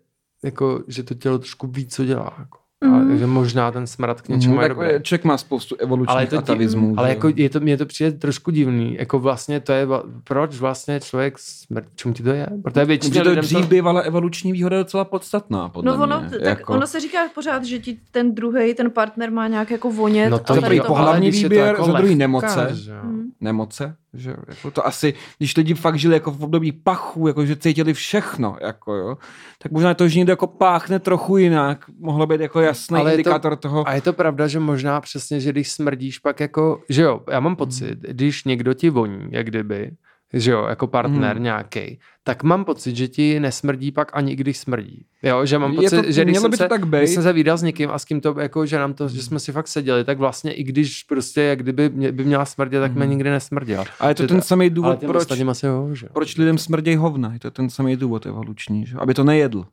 [0.43, 2.35] jako, že to tělo trošku víc co dělá.
[2.39, 2.57] Jako.
[2.85, 3.11] Mhm.
[3.13, 4.87] A, že možná ten smrad k něčemu No, je dobrý.
[5.01, 6.93] člověk má spoustu evolučních Ale je to atavismů.
[6.97, 8.95] Ale jako je to, mně to přijde trošku divný.
[8.99, 9.87] Jako vlastně to je,
[10.23, 12.47] proč vlastně člověk smrt, čemu ti to je?
[12.63, 16.29] Protože většině to dřív bývala evoluční výhoda docela podstatná, podle No ono, mě.
[16.29, 16.73] tak jako...
[16.73, 20.29] ono se říká pořád, že ti ten druhý, ten partner má nějak jako vonět.
[20.29, 22.69] No to za to ale pohlavní to výběr, jako za druhý lehká, nemoce.
[22.71, 22.93] že.
[22.99, 23.23] Hmm.
[23.41, 27.55] nemoce, že jako to asi, když lidi fakt žili jako v období pachu, jako že
[27.55, 29.17] cítili všechno, jako jo,
[29.63, 33.15] tak možná to, že někdo jako páchne trochu jinak, mohlo být jako jasný Ale je
[33.15, 36.81] to- indikátor toho, A je to pravda, že možná přesně, že když smrdíš pak jako,
[36.89, 39.91] že jo, já mám pocit, když někdo ti voní, jak kdyby,
[40.33, 41.43] že jo, jako partner hmm.
[41.43, 45.05] nějaký, tak mám pocit, že ti nesmrdí pak ani když smrdí.
[45.23, 47.57] Jo, že mám pocit, to, že když jsem, by se, tak když jsem se vydal
[47.57, 50.03] s někým a s kým to, jako, že nám to, že jsme si fakt seděli,
[50.03, 53.11] tak vlastně i když prostě, jak kdyby mě, by měla smrdět, tak mě hmm.
[53.11, 53.85] nikdy nesmrděla.
[53.99, 56.07] A je to že ten samý důvod, proč, asi ho, že?
[56.13, 57.33] proč lidem smrdějí hovna.
[57.33, 58.97] Je to ten samý důvod evoluční, že?
[58.97, 59.65] aby to nejedl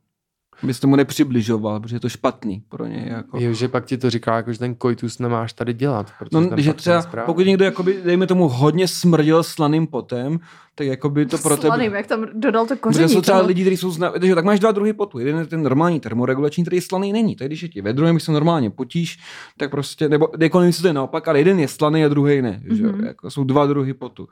[0.63, 3.05] abys tomu nepřibližoval, protože je to špatný pro ně.
[3.09, 3.39] Jako.
[3.39, 6.11] Jo, že pak ti to říká, jako, že ten koitus nemáš tady dělat.
[6.31, 10.39] No, že třeba, pokud někdo, jakoby, dejme tomu, hodně smrdil slaným potem,
[10.75, 11.67] tak jako by to pro tebe...
[11.67, 13.09] Slaným, jak tam dodal to koření.
[13.09, 14.11] jsou třeba lidi, kteří jsou zna...
[14.11, 15.19] takže tak máš dva druhy potu.
[15.19, 17.35] Jeden je ten normální termoregulační, který slaný není.
[17.35, 19.19] Tak když je ti ve druhém, když se normálně potíš,
[19.57, 22.61] tak prostě, nebo jako to je naopak, ale jeden je slaný a druhý ne.
[22.65, 22.75] Mm-hmm.
[22.75, 22.83] Že?
[22.83, 23.05] Mhm.
[23.05, 24.27] Jako jsou dva druhy potu.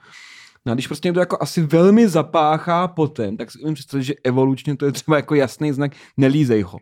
[0.66, 4.14] No a když prostě někdo jako asi velmi zapáchá potem, tak si umím představit, že
[4.24, 6.78] evolučně to je třeba jako jasný znak, nelízej ho.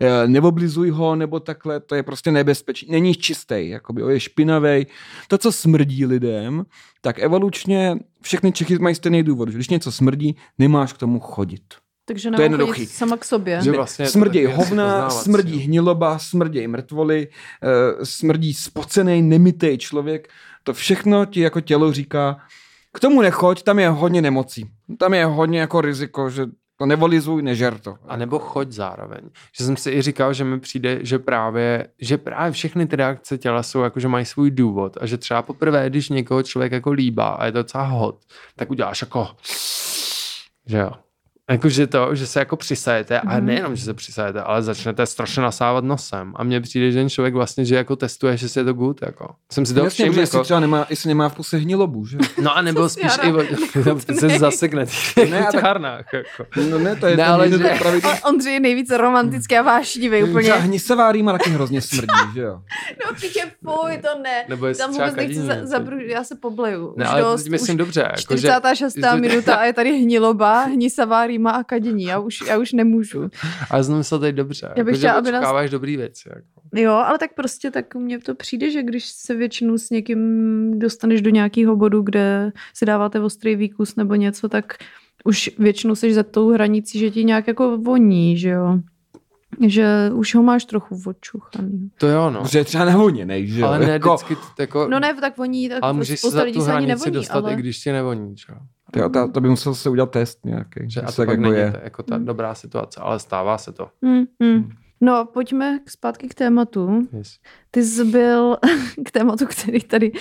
[0.00, 2.88] Eh, neoblizuj ho, nebo takhle, to je prostě nebezpečný.
[2.90, 4.86] Není čistý, jakoby, je špinavý.
[5.28, 6.64] To, co smrdí lidem,
[7.00, 11.62] tak evolučně všechny Čechy mají stejný důvod, že když něco smrdí, nemáš k tomu chodit.
[12.04, 12.86] Takže to je jednoduchý.
[12.86, 13.60] sama k sobě.
[13.62, 20.28] Že vlastně smrděj hovna, smrdí hniloba, smrděj mrtvoly, uh, smrdí spocený, nemitý člověk.
[20.64, 22.36] To všechno ti jako tělo říká,
[22.94, 24.70] k tomu nechoď, tam je hodně nemocí.
[24.98, 27.94] Tam je hodně jako riziko, že to nevolizuj, nežer to.
[28.08, 29.20] A nebo choď zároveň.
[29.58, 33.38] Že jsem si i říkal, že mi přijde, že právě, že právě všechny ty reakce
[33.38, 36.92] těla jsou jako, že mají svůj důvod a že třeba poprvé, když někoho člověk jako
[36.92, 38.24] líbá a je to docela hot,
[38.56, 39.28] tak uděláš jako
[40.70, 40.90] že jo.
[41.50, 43.46] Jakože to, že se jako přisajete, a mhm.
[43.46, 46.32] nejenom, že se přisajete, ale začnete strašně nasávat nosem.
[46.36, 49.02] A mně přijde, že ten člověk vlastně, že jako testuje, že se je to good,
[49.02, 49.34] jako.
[49.52, 50.20] Jsem si to Jasně, všiml, jako...
[50.20, 52.18] jestli třeba nemá, jestli nemá v puse hnilobu, že?
[52.42, 53.12] No a nebo spíš
[54.08, 54.84] i, se zasekne
[55.30, 56.06] ne, a tak...
[56.12, 56.46] jako.
[56.70, 57.74] No ne, to je ne, ale že...
[57.78, 58.00] pravý...
[58.28, 60.42] Ondřej je nejvíc romantický a vášnivý úplně.
[60.42, 62.60] Třeba hnisavá rýma taky hrozně smrdí, že jo?
[63.06, 64.44] No ty je fuj, to ne.
[64.48, 66.94] Nebo Tam vůbec nechci zabru, já se pobleju.
[66.96, 68.00] Ne, ale myslím dobře.
[68.00, 68.96] Jako, 46.
[69.14, 73.30] minuta a je tady hniloba, hnisavá rýma a dění, já už, já už nemůžu.
[73.70, 74.72] Ale znám se teď dobře.
[74.76, 75.70] Já bych jako, chtěla, aby nás...
[75.70, 76.28] dobrý věci.
[76.28, 76.60] Jako.
[76.74, 81.22] Jo, ale tak prostě tak mně to přijde, že když se většinou s někým dostaneš
[81.22, 84.74] do nějakého bodu, kde si dáváte ostrý výkus nebo něco, tak
[85.24, 88.78] už většinou jsi za tou hranicí, že ti nějak jako voní, že jo
[89.66, 91.90] že už ho máš trochu odčuchaný.
[91.98, 92.42] To jo, no.
[92.50, 94.14] Že třeba nevoněnej, že Ale ne jako...
[94.14, 94.88] vždycky, jako...
[94.88, 97.52] No ne, tak voní, tak ale můžeš se za tu hranici nevoní, dostat, ale...
[97.52, 98.46] i když ti nevoní, že
[98.96, 100.80] Jo, to, to by musel se udělat test nějaký.
[100.90, 101.80] Že a to pak jako není je.
[101.84, 102.24] jako ta hmm.
[102.24, 103.88] dobrá situace, ale stává se to.
[104.02, 104.70] Hmm, hmm.
[105.00, 107.08] No, pojďme zpátky k tématu.
[107.12, 107.38] Yes.
[107.70, 108.56] Ty jsi byl
[109.04, 110.12] k tématu, který tady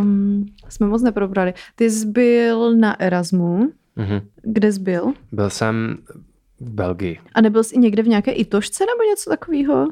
[0.00, 1.54] um, jsme moc neprobrali.
[1.74, 3.72] Ty jsi byl na Erasmu.
[3.96, 4.22] Mm-hmm.
[4.42, 5.12] Kde jsi byl?
[5.32, 5.98] Byl jsem
[6.60, 7.18] v Belgii.
[7.34, 9.86] A nebyl jsi i někde v nějaké itošce nebo něco takového?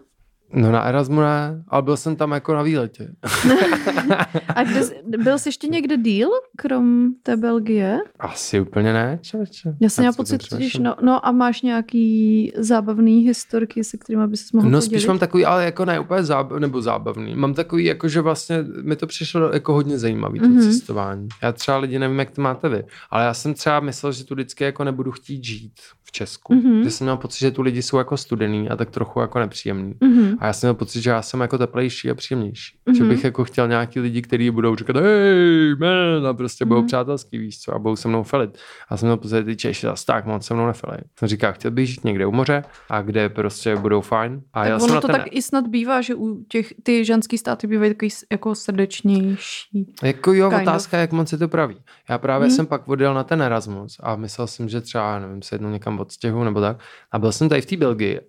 [0.53, 3.09] No na Erasmu ne, ale byl jsem tam jako na výletě.
[4.55, 4.81] a kde,
[5.19, 7.99] byl jsi ještě někde díl, krom té Belgie?
[8.19, 9.77] Asi úplně ne, člověče.
[9.81, 14.37] Já jsem měla pocit, že no, no a máš nějaký zábavný historky, se kterými by
[14.37, 14.87] se mohl No podělit?
[14.87, 17.35] spíš mám takový, ale jako ne úplně zábav, nebo zábavný.
[17.35, 20.43] Mám takový, jako že vlastně mi to přišlo jako hodně zajímavý, mm-hmm.
[20.43, 20.71] to mhm.
[20.73, 21.29] cestování.
[21.43, 24.35] Já třeba lidi nevím, jak to máte vy, ale já jsem třeba myslel, že tu
[24.35, 25.73] vždycky jako nebudu chtít žít
[26.09, 26.55] v Česku.
[26.55, 26.83] Mm-hmm.
[26.83, 29.95] Že jsem měl pocit, že tu lidi jsou jako studený a tak trochu jako nepříjemný.
[29.95, 30.37] Mm-hmm.
[30.39, 32.79] A já jsem měl pocit, že já jsem jako teplejší a příjemnější.
[32.87, 32.97] Mm-hmm.
[32.97, 36.69] Že bych jako chtěl nějaký lidi, kteří budou říkat, hej, man, a prostě mm-hmm.
[36.69, 36.87] budou mhm.
[36.87, 38.59] přátelský, víš co, a budou se mnou felit.
[38.89, 40.99] A jsem měl pocit, že ty Češi zase tak moc se mnou nefelej.
[41.19, 44.43] Jsem říkal, chtěl bych žít někde u moře a kde prostě budou fajn.
[44.53, 45.17] A tak já ono jsem to ten...
[45.17, 49.95] tak i snad bývá, že u těch, ty ženský státy bývají takový jako srdečnější.
[50.03, 51.01] Jako jo, otázka, of.
[51.01, 51.77] jak moc se to praví.
[52.11, 52.57] Já právě mm-hmm.
[52.57, 56.01] jsem pak odjel na ten Erasmus a myslel jsem, že třeba, nevím, se jednou někam
[56.01, 56.81] od stěhu nebo tak.
[57.13, 58.21] A byl jsem tady v té Belgii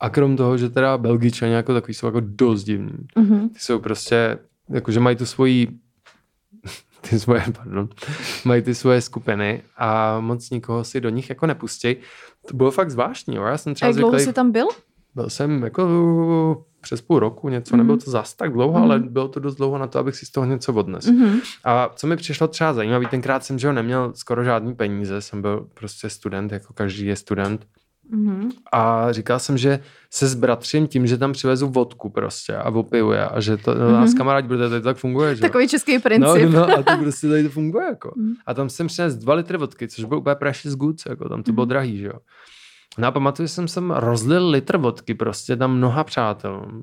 [0.00, 3.06] a krom toho, že teda Belgičani jako takový jsou jako dost divní.
[3.16, 3.48] Mm-hmm.
[3.48, 4.38] Ty jsou prostě,
[4.68, 5.68] jakože mají tu svoji
[7.10, 7.88] ty svoje, pardon,
[8.44, 11.96] mají ty svoje skupiny a moc nikoho si do nich jako nepustí.
[12.48, 13.44] To bylo fakt zvláštní, jo.
[13.44, 14.66] Já jsem třeba Jak dlouho jsi tam byl?
[15.14, 17.78] Byl jsem jako přes půl roku něco, mm-hmm.
[17.78, 18.82] nebylo to zas tak dlouho, mm-hmm.
[18.82, 21.10] ale bylo to dost dlouho na to, abych si z toho něco odnesl.
[21.10, 21.40] Mm-hmm.
[21.64, 25.42] A co mi přišlo třeba zajímavé, tenkrát jsem, že ho neměl skoro žádný peníze, jsem
[25.42, 27.66] byl prostě student, jako každý je student.
[28.12, 28.50] Mm-hmm.
[28.72, 29.80] A říkal jsem, že
[30.10, 33.92] se zbratřím tím, že tam přivezu vodku prostě a opijuje a že to mm-hmm.
[33.92, 35.34] nás kamarádi, protože to tak funguje.
[35.34, 35.40] Že?
[35.40, 36.50] Takový český princip.
[36.50, 37.86] No, no, a to prostě tady to funguje.
[37.86, 38.08] Jako.
[38.08, 38.34] Mm-hmm.
[38.46, 41.50] A tam jsem přinesl dva litry vodky, což byl úplně precious goods, jako tam to
[41.50, 41.54] mm-hmm.
[41.54, 42.18] bylo drahý, že jo.
[42.98, 46.82] No a pamatuju, jsem sem rozlil litr vodky prostě tam mnoha přátelům.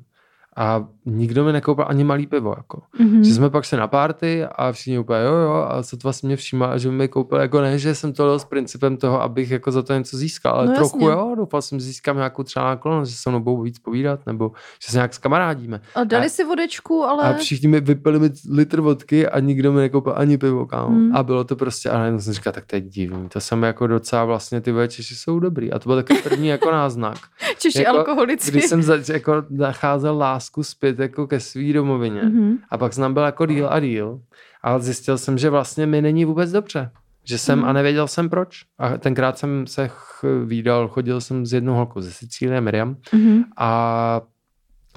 [0.55, 2.53] A nikdo mi nekoupil ani malý pivo.
[2.57, 2.81] Jako.
[2.99, 3.21] Mm-hmm.
[3.21, 6.27] Že jsme pak se na párty a všichni úplně jo, jo, a co to vlastně
[6.27, 9.51] mě všímá, že mi koupil, jako ne, že jsem to dal s principem toho, abych
[9.51, 11.21] jako za to něco získal, ale no, trochu jasně.
[11.21, 14.51] jo, doufal jsem, získám nějakou třeba náklonost, že se mnou budou víc povídat, nebo
[14.85, 15.81] že se nějak skamarádíme.
[15.95, 17.23] A dali a, si vodečku, ale...
[17.23, 20.89] A všichni mi vypili mi litr vodky a nikdo mi nekoupil ani pivo, kámo.
[20.89, 21.15] Mm.
[21.15, 23.87] A bylo to prostě, a najednou jsem říkal, tak to je divný, to jsem jako
[23.87, 25.71] docela vlastně, ty Češi jsou dobrý.
[25.71, 27.17] A to byl takový první jako náznak.
[27.57, 28.51] Češi jako, alkoholici.
[28.51, 32.21] Když jsem za, jako nacházel lásku zpět jako ke svý domovině.
[32.21, 32.57] Mm-hmm.
[32.69, 34.21] A pak jsem byl jako díl a díl.
[34.61, 36.91] A zjistil jsem, že vlastně mi není vůbec dobře.
[37.23, 37.65] Že jsem mm.
[37.65, 38.65] a nevěděl jsem proč.
[38.77, 39.89] A tenkrát jsem se
[40.45, 43.43] výdal, chodil jsem s jednou holkou ze Sicílie, Miriam, mm.
[43.57, 44.21] a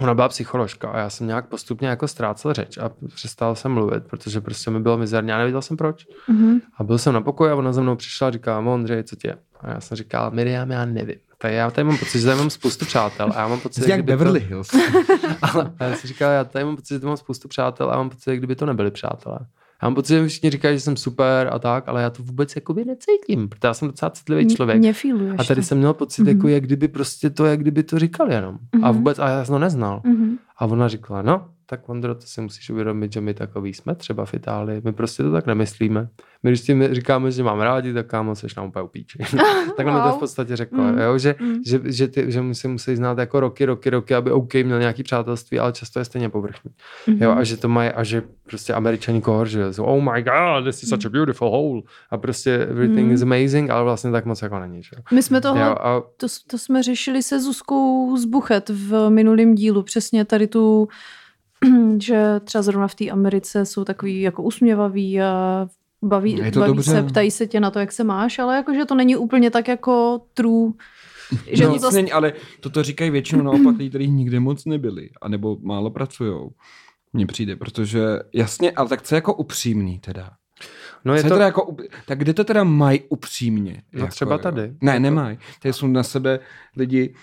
[0.01, 4.05] ona byla psycholožka a já jsem nějak postupně jako ztrácel řeč a přestal jsem mluvit,
[4.05, 6.07] protože prostě mi bylo mizerně a nevěděl jsem proč.
[6.28, 6.59] Mm.
[6.76, 9.36] A byl jsem na pokoji a ona za mnou přišla a říkala, Ondřej, co tě?
[9.61, 11.16] A já jsem říkal, Miriam, já nevím.
[11.38, 13.90] Tak já tady mám pocit, že tady mám spoustu přátel a já mám pocit, že
[13.90, 14.46] jak Beverly to...
[14.46, 14.68] Hills.
[15.42, 18.11] ale já jsem říkal, já tady mám pocit, že tady mám spoustu přátel a mám
[18.11, 19.38] pocit, kdyby to nebyli přátelé.
[19.82, 22.56] Já mám pocit, že všichni říkají, že jsem super a tak, ale já to vůbec
[22.56, 24.80] jakoby necítím, protože já jsem docela citlivý člověk.
[24.80, 25.66] Nefíluješ a tady to.
[25.66, 26.28] jsem měl pocit, mm-hmm.
[26.28, 28.54] jako jak kdyby prostě to, jak kdyby to říkal jenom.
[28.54, 28.86] Mm-hmm.
[28.86, 30.00] A vůbec, a já jsem to neznal.
[30.04, 30.36] Mm-hmm.
[30.59, 34.24] A ona říkala, no, tak Vondro, to si musíš uvědomit, že my takový jsme třeba
[34.24, 34.80] v Itálii.
[34.84, 36.08] My prostě to tak nemyslíme.
[36.42, 39.18] My když tím říkáme, že máme rádi, tak kámo, seš nám úplně upíči.
[39.76, 40.04] Takhle wow.
[40.04, 40.98] mi to v podstatě řekla, mm.
[40.98, 41.18] jo?
[41.18, 41.56] Že, mm.
[41.66, 45.02] že, že, ty, že musí, musí znát jako roky, roky, roky, aby OK měl nějaký
[45.02, 46.70] přátelství, ale často je stejně povrchní.
[47.06, 47.22] Mm-hmm.
[47.22, 47.30] Jo?
[47.30, 50.82] A že to mají, a že prostě američani kohor, že so, oh my god, this
[50.82, 51.82] is such a beautiful hole.
[52.10, 53.12] A prostě everything mm.
[53.12, 54.82] is amazing, ale vlastně tak moc jako není.
[54.82, 54.90] Že?
[55.12, 55.74] My jsme tohle, jo?
[55.80, 56.02] A...
[56.16, 60.88] to, to jsme řešili se Zuzkou z Buchet v minulém dílu, přesně tady tu
[62.02, 65.66] že třeba zrovna v té Americe jsou takový jako usměvaví a
[66.02, 66.90] baví, je to baví dobře.
[66.90, 69.68] se, ptají se tě na to, jak se máš, ale jakože to není úplně tak
[69.68, 70.72] jako true.
[71.52, 71.96] Že no, to zase...
[71.96, 76.50] není, ale toto říkají většinou naopak lidi, kteří nikdy moc nebyli, anebo málo pracujou.
[77.12, 78.00] Mně přijde, protože
[78.32, 80.30] jasně, ale tak co je jako upřímný teda?
[81.04, 81.28] No je to...
[81.28, 83.82] Teda jako, tak kde to teda mají upřímně?
[83.92, 84.74] No jako, třeba tady.
[84.80, 85.38] Ne, nemají.
[85.62, 86.40] Tady jsou na sebe
[86.76, 87.14] lidi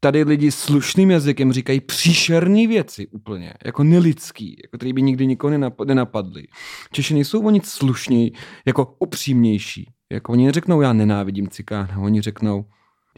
[0.00, 5.58] tady lidi slušným jazykem říkají příšerné věci úplně, jako nelidský, jako který by nikdy nikoho
[5.84, 6.46] nenapadly.
[6.92, 8.32] Češi nejsou o nic slušněji,
[8.66, 9.90] jako upřímnější.
[10.12, 12.64] Jako oni neřeknou, já nenávidím cikána, oni řeknou,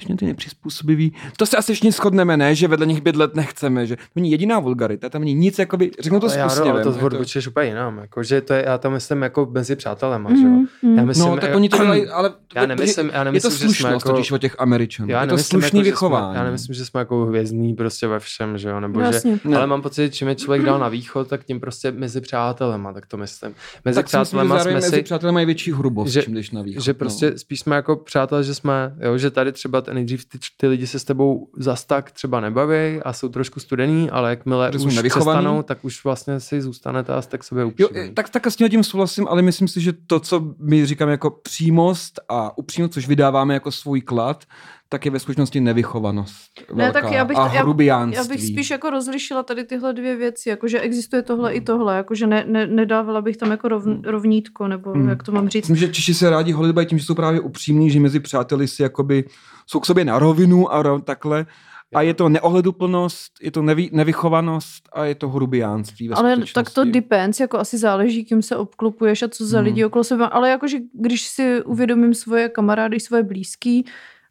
[0.09, 1.12] mě ty nepřizpůsobivý.
[1.36, 2.55] To se asi všichni shodneme, ne?
[2.55, 6.20] Že vedle nich bydlet nechceme, že to není jediná vulgarita, tam není nic, jakoby, řeknu
[6.20, 7.50] to s já, no, to to...
[7.50, 10.50] úplně jinam, jako, že to je, já to myslím jako mezi přátelema, mm, že jo?
[10.82, 10.98] Mm.
[10.98, 14.07] Já myslím, no, tak oni to dělají, ale já nemyslím, já nemyslím, je to slušnost,
[14.07, 15.11] jako, o těch Američanů.
[15.11, 16.32] Já je to slušný jako, vychování.
[16.32, 18.80] Jsme, já nemyslím, že jsme jako hvězdní prostě ve všem, že jo?
[18.80, 19.38] Nebo Jasně.
[19.48, 22.20] že, ale mám pocit, že čím je člověk dal na východ, tak tím prostě mezi
[22.20, 23.55] přátelema, tak to myslím.
[23.84, 24.90] Mezi tak přátelema jsme si...
[24.90, 26.84] Mezi přátelema mají větší hrubost, čím jdeš na východ.
[26.84, 27.38] Že prostě no.
[27.38, 30.24] spíš jsme jako přátelé, že jsme, jo, že tady třeba nejdřív
[30.57, 34.70] ty lidi se s tebou zas tak třeba nebaví a jsou trošku studený, ale jakmile
[34.72, 38.01] že už přestanou, tak už vlastně si zůstanete a jste k sobě upřímný.
[38.01, 41.30] Jo, tak, tak s tím souhlasím, ale myslím si, že to, co my říkáme jako
[41.30, 44.45] přímost a upřímnost, což vydáváme jako svůj klad,
[44.93, 46.51] tak je ve skutečnosti nevychovanost.
[46.74, 50.49] Ne, tak já bych, a já, já bych spíš jako rozlišila tady tyhle dvě věci,
[50.49, 51.57] jakože existuje tohle hmm.
[51.57, 54.03] i tohle, jakože ne, ne, nedávala bych tam jako rov, hmm.
[54.05, 55.09] rovnítko, nebo hmm.
[55.09, 55.68] jak to mám říct.
[55.68, 58.82] Myslím, že Češi se rádi holili tím, že jsou právě upřímní, že mezi přáteli si
[58.82, 59.24] jakoby
[59.66, 61.47] jsou k sobě na rovinu a rov, takhle.
[61.95, 66.09] A je to neohleduplnost, je to nevy, nevychovanost a je to hrubiánství.
[66.09, 69.64] Ve ale tak to depends, jako asi záleží, kým se obklopuješ a co za hmm.
[69.64, 70.28] lidi okolo sebe.
[70.28, 73.84] Ale jakože když si uvědomím svoje kamarády, svoje blízký,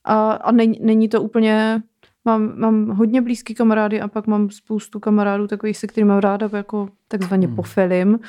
[0.04, 1.82] a, a není, není to úplně,
[2.26, 6.50] mám, mám hodně blízký kamarády a pak mám spoustu kamarádů takových, se kterými mám ráda
[6.54, 7.56] jako takzvaně hmm.
[7.56, 8.20] pofelím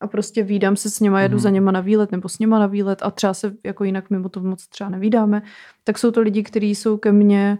[0.00, 1.42] a prostě výdám se s něma, jedu hmm.
[1.42, 4.28] za něma na výlet nebo s něma na výlet a třeba se jako jinak mimo
[4.28, 5.42] to moc třeba nevídáme,
[5.84, 7.58] tak jsou to lidi, kteří jsou ke mně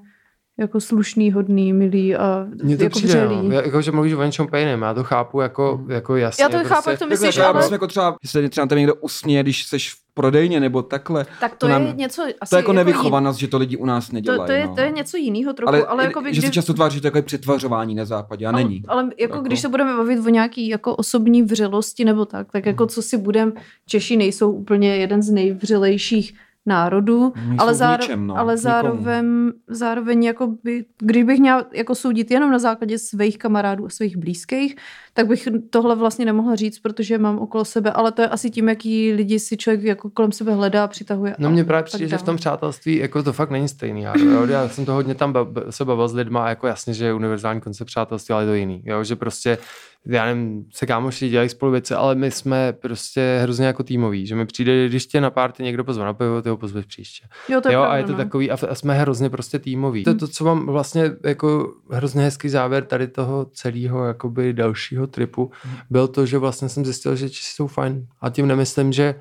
[0.58, 3.50] jako slušný, hodný, milý a Mně to jako přijde, no.
[3.50, 5.90] jako, že mluvíš o něčem jiném, já to chápu jako, mm.
[5.90, 6.42] jako jasně.
[6.42, 7.64] Já to prostě, chápu, jak to myslíš, ale...
[7.64, 11.26] Já jako třeba, jestli třeba tam někdo usměje, když jsi v prodejně nebo takhle.
[11.40, 13.76] Tak to, to je nám, něco asi To je jako, jako nevychovanost, že to lidi
[13.76, 14.40] u nás nedělají.
[14.40, 14.74] To, to, je, no.
[14.74, 16.46] to je něco jiného trochu, ale, ale jako by, že kdy...
[16.46, 18.82] se často tváří, že to je jako přetvařování na západě, a ale, není.
[18.88, 22.66] Ale jako, jako když se budeme bavit o nějaký jako osobní vřelosti nebo tak, tak
[22.66, 23.52] jako co si budem,
[23.86, 26.34] Češi nejsou úplně jeden z nejvřelejších
[26.66, 32.30] národu, ale, záro, ničem, no, ale zároveň, zároveň jako by, když bych měla jako soudit
[32.30, 34.76] jenom na základě svých kamarádů a svých blízkých,
[35.14, 38.68] tak bych tohle vlastně nemohla říct, protože mám okolo sebe, ale to je asi tím,
[38.68, 41.36] jaký lidi si člověk jako kolem sebe hledá, přitahuje.
[41.38, 44.02] No mně právě přijde, že v tom přátelství jako to fakt není stejný.
[44.02, 44.46] Já, jo?
[44.46, 45.34] já jsem to hodně tam
[45.70, 48.54] se bavil s lidma a jako jasně, že je univerzální koncept přátelství, ale je to
[48.54, 48.82] jiný.
[48.84, 49.04] Jo?
[49.04, 49.58] Že prostě
[50.06, 54.34] já nevím, se kámoši dělají spolu věci, ale my jsme prostě hrozně jako týmoví, že
[54.34, 57.26] mi přijde, když tě na párty někdo pozve na pivo, ty ho pozveš příště.
[57.48, 58.18] Jo, to je jo pravda, a je to no.
[58.18, 60.04] takový, a, a jsme hrozně prostě týmoví.
[60.04, 65.50] To, to, co mám vlastně jako hrozně hezký závěr tady toho celého jakoby dalšího tripu,
[65.90, 68.06] byl to, že vlastně jsem zjistil, že Češi jsou fajn.
[68.20, 69.14] A tím nemyslím, že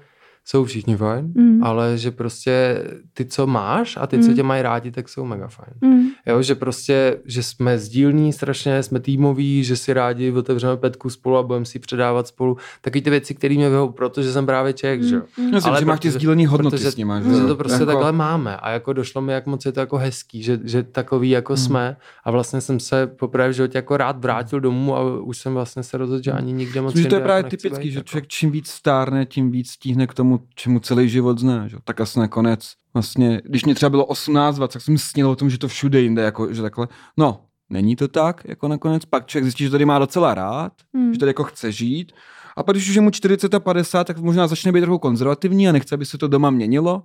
[0.45, 1.63] jsou všichni fajn, Mm.
[1.63, 2.83] ale že prostě
[3.13, 4.35] ty, co máš a ty, co Mm.
[4.35, 5.93] tě mají rádi, tak jsou mega fajn.
[5.93, 6.07] Mm.
[6.25, 11.37] Jo, že prostě, že jsme sdílní strašně, jsme týmoví, že si rádi otevřeme petku spolu
[11.37, 12.57] a budeme si ji předávat spolu.
[12.81, 15.21] Taky ty věci, které mě vyhovou, protože jsem právě Čech, že jo.
[15.37, 15.51] Mm.
[15.65, 17.21] Ale že máš ty protože- sdílený hodnoty protože- s nima.
[17.21, 19.79] Že Že, to prostě jako, takhle máme a jako došlo mi, jak moc je to
[19.79, 21.63] jako hezký, že, že takový jako Hmm.
[21.63, 25.53] jsme a vlastně jsem se poprvé v životě jako rád vrátil domů a už jsem
[25.53, 27.83] vlastně se rozhodl, že ani nikde moc Myslím, že to je právě jako nechci typický,
[27.83, 28.07] být, že jako.
[28.07, 31.67] člověk čím víc stárne, tím víc stíhne k tomu, čemu celý život zná.
[31.67, 31.77] Že?
[31.83, 35.49] Tak asi nakonec, vlastně, když mě třeba bylo 18, 20, tak jsem snil o tom,
[35.49, 39.43] že to všude jinde, jako, že takhle, no, není to tak, jako nakonec, pak člověk
[39.43, 41.13] zjistí, že tady má docela rád, Mm.
[41.13, 42.11] že tady jako chce žít,
[42.57, 45.69] a pak když už je mu 40 a 50, tak možná začne být trochu konzervativní
[45.69, 47.03] a nechce, aby se to doma měnilo.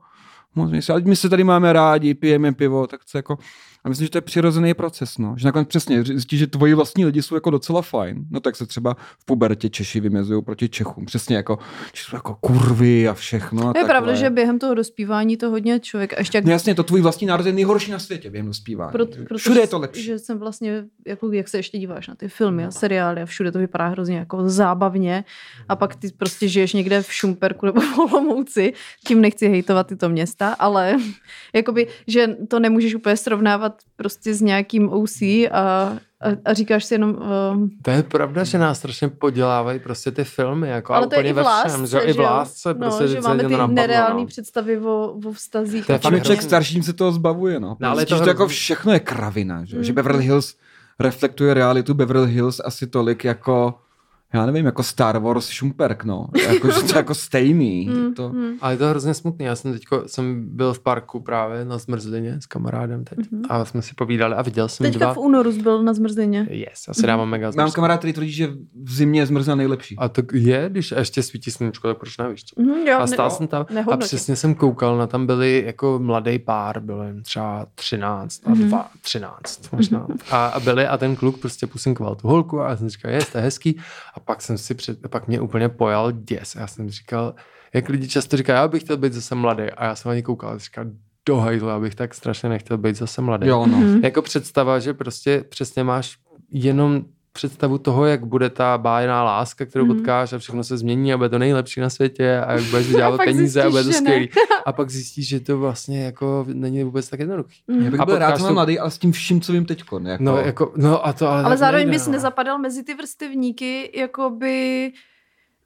[0.54, 3.38] Možná ať my se tady máme rádi, pijeme pivo, tak chce jako...
[3.86, 5.34] A myslím, že to je přirozený proces, no.
[5.38, 8.24] Že nakonec přesně zjistíš, že tvoji vlastní lidi jsou jako docela fajn.
[8.30, 11.04] No tak se třeba v pubertě Češi vymezují proti Čechům.
[11.04, 11.58] Přesně jako,
[11.94, 13.62] že jsou jako kurvy a všechno.
[13.62, 13.88] A Je takhle.
[13.88, 17.00] pravda, že během toho dospívání to hodně člověk, a ještě jak No jasně, to tvůj
[17.00, 18.92] vlastní národ je nejhorší na světě během dospívání.
[18.92, 20.02] Pro, protože, Všude je to lepší.
[20.02, 23.52] Že jsem vlastně, jako jak se ještě díváš na ty filmy a seriály a všude
[23.52, 25.24] to vypadá hrozně jako zábavně
[25.68, 28.72] a pak ty prostě žiješ někde v Šumperku nebo v Olomouci,
[29.06, 30.96] tím nechci hejtovat tyto města, ale
[31.54, 35.96] jakoby, že to nemůžeš úplně srovnávat prostě s nějakým OC a, a,
[36.44, 37.10] a říkáš si jenom,
[37.52, 41.14] um, To je pravda, že nás strašně podělávají prostě ty filmy, jako ale a to
[41.14, 41.98] je úplně i v ve lásce, všem, že?
[41.98, 44.26] I v lásce, prostě no, že vždycky máme to ty napadlo, nereální no.
[44.26, 45.86] představy o, o vztazích.
[45.86, 47.76] To je a fakt člověk starším se toho zbavuje, no.
[47.80, 49.84] No, ale je to Zjistíš, že to jako všechno je kravina, že, Mm.
[49.84, 50.54] že Beverly Hills
[51.00, 53.78] reflektuje realitu Beverly Hills asi tolik jako
[54.34, 56.26] já nevím, jako Star Wars Šumperk, no.
[56.48, 57.88] Jako, že to je jako stejný.
[57.88, 58.50] Mm, To, mm.
[58.60, 59.44] Ale je to hrozně smutný.
[59.46, 63.42] Já jsem teďko jsem byl v parku právě na zmrzlině s kamarádem teď Mhm.
[63.48, 65.14] a jsme si povídali a viděl jsem Teďka dva...
[65.14, 66.46] v únoru byl na zmrzlině.
[66.50, 67.72] Yes, já si dávám mega Mám zmrzlinu.
[67.72, 68.48] kamarád, který tvrdí, že
[68.82, 69.96] v zimě je zmrzna nejlepší.
[69.98, 72.44] A to je, když ještě svítí sluníčko, tak proč nevíš?
[72.44, 72.62] Co?
[72.62, 74.06] Mhm, jo, A stál ne- jsem tam a nehodnotím.
[74.06, 78.68] přesně jsem koukal, na tam byli jako mladý pár, byl jim třeba 13 a Mhm.
[78.68, 80.06] 2, 13 možná.
[80.30, 83.18] A, a byli a ten kluk prostě pusinkoval tu holku a já jsem říkal, je,
[83.32, 83.78] to je hezký.
[84.16, 86.56] A pak jsem si před, pak mě úplně pojal děs.
[86.56, 87.34] A já jsem říkal,
[87.74, 89.62] jak lidi často říkají, já bych chtěl být zase mladý.
[89.62, 90.84] A já jsem ani koukal a říkal,
[91.26, 93.46] do hajzla, abych tak strašně nechtěl být zase mladý.
[93.48, 93.78] Jo, no.
[93.78, 94.04] Mhm.
[94.04, 96.16] Jako představa, že prostě přesně máš
[96.50, 97.04] jenom
[97.36, 99.96] představu toho, jak bude ta bájná láska, kterou Mhm.
[99.96, 103.20] potkáš a všechno se změní a bude to nejlepší na světě a jak budeš vydělávat
[103.24, 104.28] peníze a bude to skvělý.
[104.66, 107.60] A pak zjistíš, že to vlastně jako není vůbec tak jednoduchý.
[107.68, 107.82] Mhm.
[107.84, 109.52] Já bych A byl rád, potkáš že mám tu- mladý, ale s tím vším, co
[109.52, 109.98] vím teďko.
[109.98, 112.12] Jako, No, jako, no a to ale, Ale tak zároveň nejde, bys no.
[112.12, 114.92] nezapadal mezi ty vrstevníky, jakoby...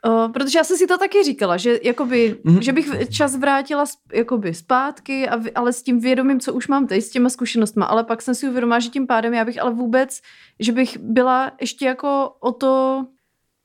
[0.07, 2.61] Uh, protože já jsem si to taky říkala, že, jakoby, mm-hmm.
[2.61, 6.86] že bych čas vrátila jakoby zpátky, a, v- ale s tím vědomím, co už mám
[6.86, 9.74] teď, s těma zkušenostma, ale pak jsem si uvědomila, že tím pádem já bych ale
[9.74, 10.20] vůbec,
[10.61, 13.05] že bych byla ještě jako o to,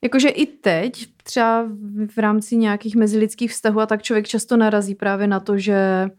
[0.04, 4.96] jakože i teď, třeba v, v rámci nějakých mezilidských vztahů a tak člověk často narazí
[4.96, 6.10] právě na to, že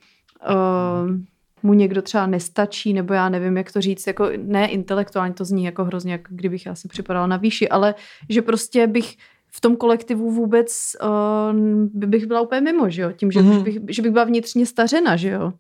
[0.49, 1.17] uh,
[1.63, 5.65] mu někdo třeba nestačí, nebo já nevím, jak to říct, jako ne intelektuálně, to zní
[5.65, 7.95] jako hrozně, jako kdybych já si připadala na výši, ale
[8.29, 9.17] že prostě bych
[9.57, 11.57] v tom kolektivu vůbec uh,
[11.95, 13.13] by- bych byla úplně mimo, že jo?
[13.13, 13.55] Tím, že, Mhm.
[13.57, 13.63] mm.
[13.65, 15.53] bych, že bych byla vnitřně stařena, že jo?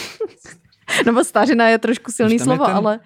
[1.06, 3.00] nebo stařena je trošku silný slovo, ten- ale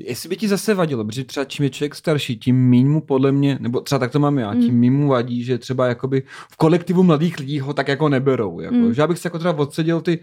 [0.00, 3.32] Jestli by ti zase vadilo, protože třeba čím je člověk starší, tím míň mu podle
[3.32, 4.80] mě, nebo třeba tak to mám já, tím Mm.
[4.80, 6.22] míň mu vadí, že třeba jakoby
[6.52, 8.60] v kolektivu mladých lidí ho tak jako neberou.
[8.60, 8.74] Jako.
[8.74, 8.94] Mm.
[8.94, 10.18] Že já bych si jako třeba odseděl ty,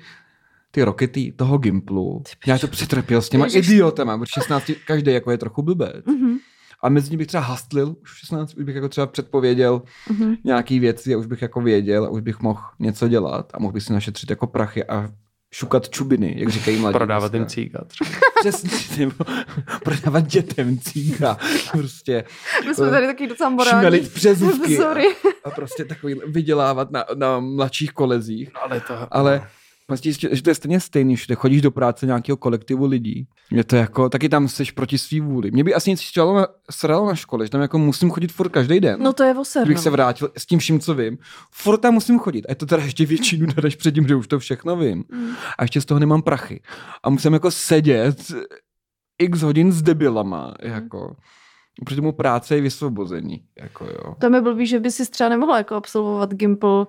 [0.71, 2.23] ty rokety toho Gimplu.
[2.47, 3.69] Já to přetrpěl s těma Ježiš.
[3.69, 6.05] idiotama, protože 16 každý jako je trochu blbec.
[6.05, 6.37] Mhm,
[6.81, 10.35] A mezi nimi bych třeba hastlil, už v 16 už bych jako třeba předpověděl mhm.
[10.43, 13.73] nějaký věci a už bych jako věděl a už bych mohl něco dělat a mohl
[13.73, 15.09] bych si našetřit jako prachy a
[15.55, 16.93] šukat čubiny, jak říkají mladí.
[16.93, 18.09] Prodávat jim cíka třeba.
[18.39, 19.25] Přesně, nebo
[19.83, 21.37] prodávat dětem cíka.
[21.71, 22.23] Prostě
[22.67, 23.81] My jsme tady taky docela morální.
[23.81, 25.15] šmelit přezůvky Sorry.
[25.43, 28.49] a prostě takový vydělávat na, na mladších kolezích.
[28.63, 29.07] Ale to...
[29.11, 29.47] Ale
[29.87, 33.27] vlastně, že to je stejně stejný, že chodíš do práce nějakého kolektivu lidí.
[33.51, 35.51] Je to jako, taky tam jsi proti svý vůli.
[35.51, 38.79] Mě by asi nic na, sralo na škole, že tam jako musím chodit furt každý
[38.79, 38.99] den.
[39.03, 39.83] No to je voser, Kdybych no.
[39.83, 41.17] se vrátil s tím vším, co vím.
[41.51, 42.45] Furt tam musím chodit.
[42.45, 45.03] A je to teda ještě větší nuda, než předtím, že už to všechno vím.
[45.11, 45.29] Mm.
[45.57, 46.61] A ještě z toho nemám prachy.
[47.03, 48.17] A musím jako sedět
[49.19, 50.71] x hodin s debilama, Mm.
[50.71, 51.15] jako.
[51.85, 54.15] Proti tomu práce je vysvobození, jako jo.
[54.19, 56.85] To mi blbý, že by si třeba nemohla jako absolvovat Gimple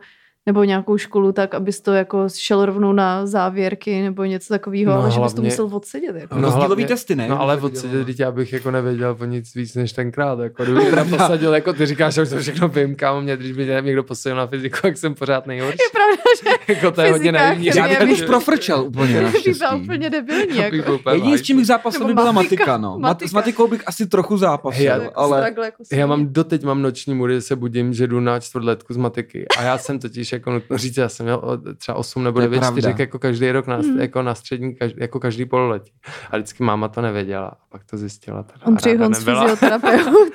[0.47, 5.01] nebo nějakou školu tak, abys to jako šel rovnou na závěrky nebo něco takového, no,
[5.01, 6.17] ale že bys to musel odsedět.
[6.17, 6.39] Jako.
[6.39, 7.29] No, hlavně, testy, ne?
[7.29, 10.39] No ale odsedět, teď já bych jako nevěděl o nic víc než tenkrát.
[10.39, 13.53] Jako, kdyby teda posadil, jako ty říkáš, že už to všechno vím, kámo, mě, když
[13.53, 15.79] by někdo posadil na fyziku, jak jsem pořád nejhorší.
[15.81, 17.67] Je pravda, že jako to je hodně naivní.
[17.67, 20.57] Já bych už profrčel úplně Byla úplně debilní.
[20.57, 21.11] Jako.
[21.13, 22.77] Jediný, s čím bych zápasil, by byla matika.
[22.77, 22.99] No.
[22.99, 23.29] Matika.
[23.29, 25.41] S matikou bych asi trochu zápasil, ale...
[25.41, 29.47] Jako já mám doteď mám noční můry, se budím, že jdu na čtvrtletku z matiky.
[29.59, 32.99] A já jsem totiž, jako nutno říct, já jsem měl třeba 8 nebo 9 čtyřek
[32.99, 34.01] jako každý rok na, hmm.
[34.01, 35.93] jako na střední, každý, jako každý pololetí.
[36.31, 37.47] A vždycky máma to nevěděla.
[37.49, 38.45] A pak to zjistila.
[38.65, 40.33] Ondřej Honc, fyzioterapeut.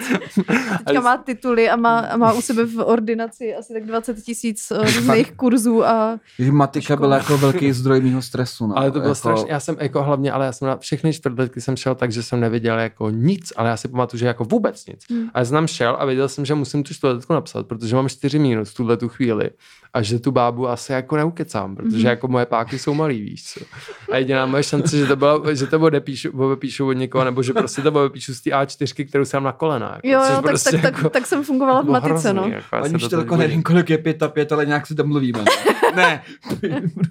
[0.86, 4.72] Teďka má tituly a má, a má u sebe v ordinaci asi tak 20 tisíc
[4.72, 5.86] eh, různých kurzů.
[5.86, 6.20] A
[6.52, 8.68] matika byla jako velký zdroj mého stresu.
[8.68, 8.78] No.
[8.78, 9.16] Ale to bylo jako...
[9.16, 12.24] strašně, já jsem jako hlavně, ale já jsem na všechny čtvrtletky jsem šel tak, že
[12.24, 15.06] jsem nevěděl jako nic, ale já si pamatuju, že jako vůbec nic.
[15.10, 15.30] Hmm.
[15.34, 18.40] A já jsem šel a věděl jsem, že musím tu čtvrtletku napsat, protože mám 4
[18.40, 19.50] minut v tuhle tu chvíli
[19.94, 22.10] a že tu bábu asi jako neukecám, protože mm-hmm.
[22.10, 23.60] jako moje páky jsou malý, víš co.
[24.12, 27.54] A jediná moje šance, že to, bylo, že to odepíšu, odepíšu od někoho, nebo že
[27.54, 30.00] prostě to odepíšu z té A4, kterou jsem na kolenách.
[30.04, 32.48] Jo, jo, tak, prostě tak, jako, tak, tak, jsem fungovala v matice, hrozný, no.
[32.48, 35.44] Jako, Ani to jako nevím, kolik je pět a pět, ale nějak si domluvíme.
[35.96, 36.24] ne.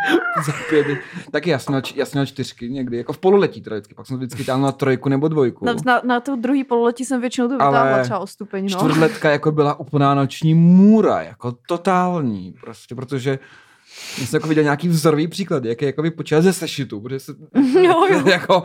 [0.46, 0.86] Za pět.
[1.30, 4.72] Taky jasně, jasně čtyřky někdy, jako v pololetí teda vždycky, pak jsem vždycky tam na
[4.72, 5.64] trojku nebo dvojku.
[5.64, 8.68] Na, na, na to druhý pololetí jsem většinou to vytáhla třeba o stupeň.
[8.70, 8.78] No.
[8.78, 13.38] Čtvrtletka jako byla úplná noční můra, jako totální normální, prostě, protože
[14.20, 17.34] já jsem jako viděl nějaký vzorový příklad, jak je jako vypočítat ze sešitu, protože se
[17.82, 18.26] jo, jo.
[18.26, 18.62] jako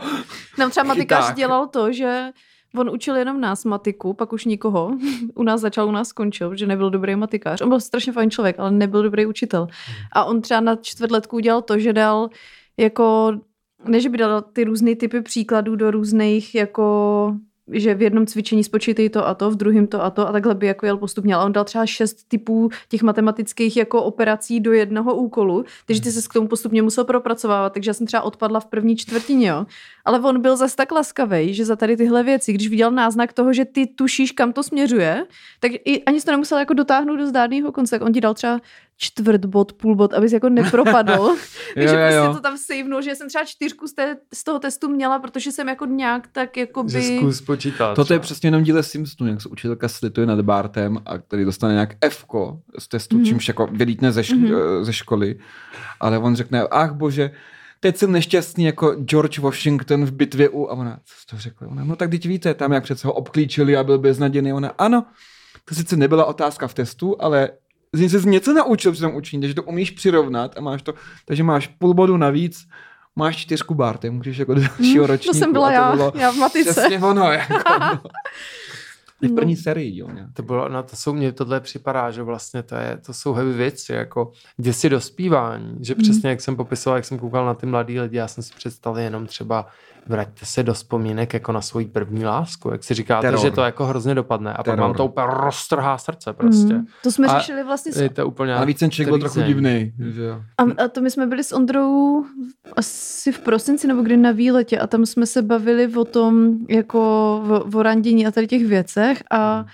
[0.58, 2.30] Nám třeba matikář dělal to, že
[2.76, 4.90] on učil jenom nás matiku, pak už nikoho.
[5.34, 7.60] U nás začal, u nás skončil, že nebyl dobrý matikář.
[7.60, 9.66] On byl strašně fajn člověk, ale nebyl dobrý učitel.
[10.12, 12.28] A on třeba na čtvrtletku udělal to, že dal
[12.76, 13.32] jako,
[13.84, 17.36] ne, že by dal ty různé typy příkladů do různých jako
[17.72, 20.54] že v jednom cvičení spočítej to a to, v druhém to a to a takhle
[20.54, 21.34] by jako jel postupně.
[21.34, 26.12] Ale on dal třeba šest typů těch matematických jako operací do jednoho úkolu, takže ty
[26.12, 29.66] se k tomu postupně musel propracovávat, takže já jsem třeba odpadla v první čtvrtině, jo.
[30.04, 33.52] Ale on byl zase tak laskavý, že za tady tyhle věci, když viděl náznak toho,
[33.52, 35.26] že ty tušíš, kam to směřuje,
[35.60, 38.60] tak i, ani to nemusel jako dotáhnout do zdárného konce, on ti dal třeba
[38.96, 41.36] čtvrt bod, půl bod, abys jako nepropadl.
[41.74, 44.58] Takže jo, jo, prostě to tam savenul, že jsem třeba čtyřku z, té, z toho
[44.58, 47.18] testu měla, protože jsem jako nějak tak jako by...
[47.18, 47.94] Zkus počítat.
[47.94, 51.72] Toto je přesně jenom díle Simpsonu, jak se učitelka slituje nad Bartem a který dostane
[51.72, 52.24] nějak F
[52.78, 53.24] z testu, mm-hmm.
[53.24, 54.82] čímž jako vylítne ze, šk- mm-hmm.
[54.82, 55.38] ze školy.
[56.00, 57.30] Ale on řekne, ach bože,
[57.80, 60.68] teď jsem nešťastný jako George Washington v bitvě u...
[60.68, 61.68] A ona, co to řekla?
[61.68, 64.52] Ona, no tak teď víte, tam jak přece ho obklíčili a byl beznadějný.
[64.52, 65.06] Ona, ano,
[65.64, 67.50] to sice nebyla otázka v testu, ale
[67.92, 70.94] z něj se něco naučil při tom učení, takže to umíš přirovnat a máš to,
[71.24, 72.68] takže máš půl bodu navíc,
[73.16, 75.32] máš čtyřku barty, můžeš jako do dalšího hmm, ročníku.
[75.32, 76.70] To jsem byla já, bylo já v matice.
[76.70, 78.00] Přesně ono, jako, no.
[79.22, 79.60] V první no.
[79.62, 80.08] sérii, jo.
[80.32, 83.52] To bylo, no to jsou, mě tohle připadá, že vlastně to, je, to jsou heavy
[83.52, 86.30] věci, jako děsi dospívání, že přesně mm.
[86.30, 89.26] jak jsem popisoval, jak jsem koukal na ty mladý lidi, já jsem si představil jenom
[89.26, 89.66] třeba
[90.08, 93.40] vraťte se do vzpomínek jako na svoji první lásku, jak si říkáte, Terror.
[93.40, 94.76] že to jako hrozně dopadne a Terror.
[94.76, 96.74] pak vám to úplně roztrhá srdce prostě.
[96.74, 97.92] Mm, to jsme a řešili vlastně.
[97.92, 98.00] S...
[98.00, 99.92] Je to úplně a víc ten člověk byl trochu divný.
[99.98, 102.24] Že A, a, to my jsme byli s Ondrou
[102.76, 107.00] asi v prosinci nebo kdy na výletě a tam jsme se bavili o tom jako
[107.48, 109.66] o, o randění a tady těch věcech a mm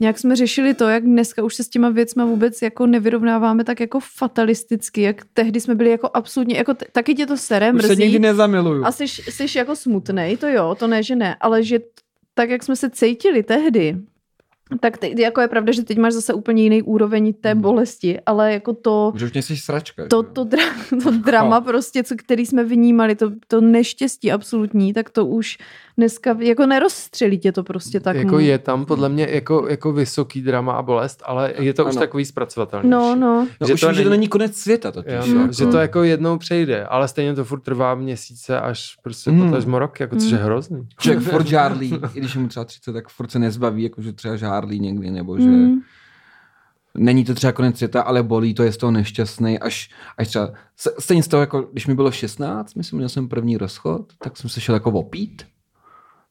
[0.00, 3.80] nějak jsme řešili to, jak dneska už se s těma věcma vůbec jako nevyrovnáváme tak
[3.80, 7.90] jako fatalisticky, jak tehdy jsme byli jako absolutně, jako t- taky tě to sere, mrzí.
[7.90, 8.84] Už se nikdy nezamiluju.
[8.84, 11.78] A jsi, jsi jako smutnej, to jo, to ne, že ne, ale že
[12.34, 13.96] tak, jak jsme se cítili tehdy,
[14.80, 17.62] tak te, jako je pravda, že teď máš zase úplně jiný úroveň té hmm.
[17.62, 19.12] bolesti, ale jako to...
[19.16, 20.06] Že už jsi sračka.
[20.08, 20.62] To, to, dra,
[21.02, 25.58] to drama prostě, co, který jsme vnímali, to, to neštěstí absolutní, tak to už
[25.96, 28.16] dneska jako nerozstřelí tě to prostě tak.
[28.16, 31.90] Jako je tam podle mě jako, jako vysoký drama a bolest, ale je to ano.
[31.90, 32.90] už takový zpracovatelný.
[32.90, 33.48] No, no.
[33.60, 35.12] no že, už to, není, že to není konec světa totiž.
[35.12, 35.52] Jo, no, jako.
[35.52, 39.46] Že to jako jednou přejde, ale stejně to furt trvá měsíce až prostě mm.
[39.46, 40.46] potažmo rok, jako což je hmm.
[40.46, 40.88] hrozný.
[40.98, 44.12] Člověk furt žárlí, i když je mu třeba 30, tak furt se nezbaví, jako že
[44.12, 45.48] třeba žárlí někdy, nebo že...
[45.48, 45.80] Mm
[46.98, 50.52] není to třeba konec světa, ale bolí to, je z toho nešťastný, až, až třeba,
[50.98, 54.50] stejně z toho, jako když mi bylo 16, myslím, měl jsem první rozchod, tak jsem
[54.50, 55.46] se šel jako opít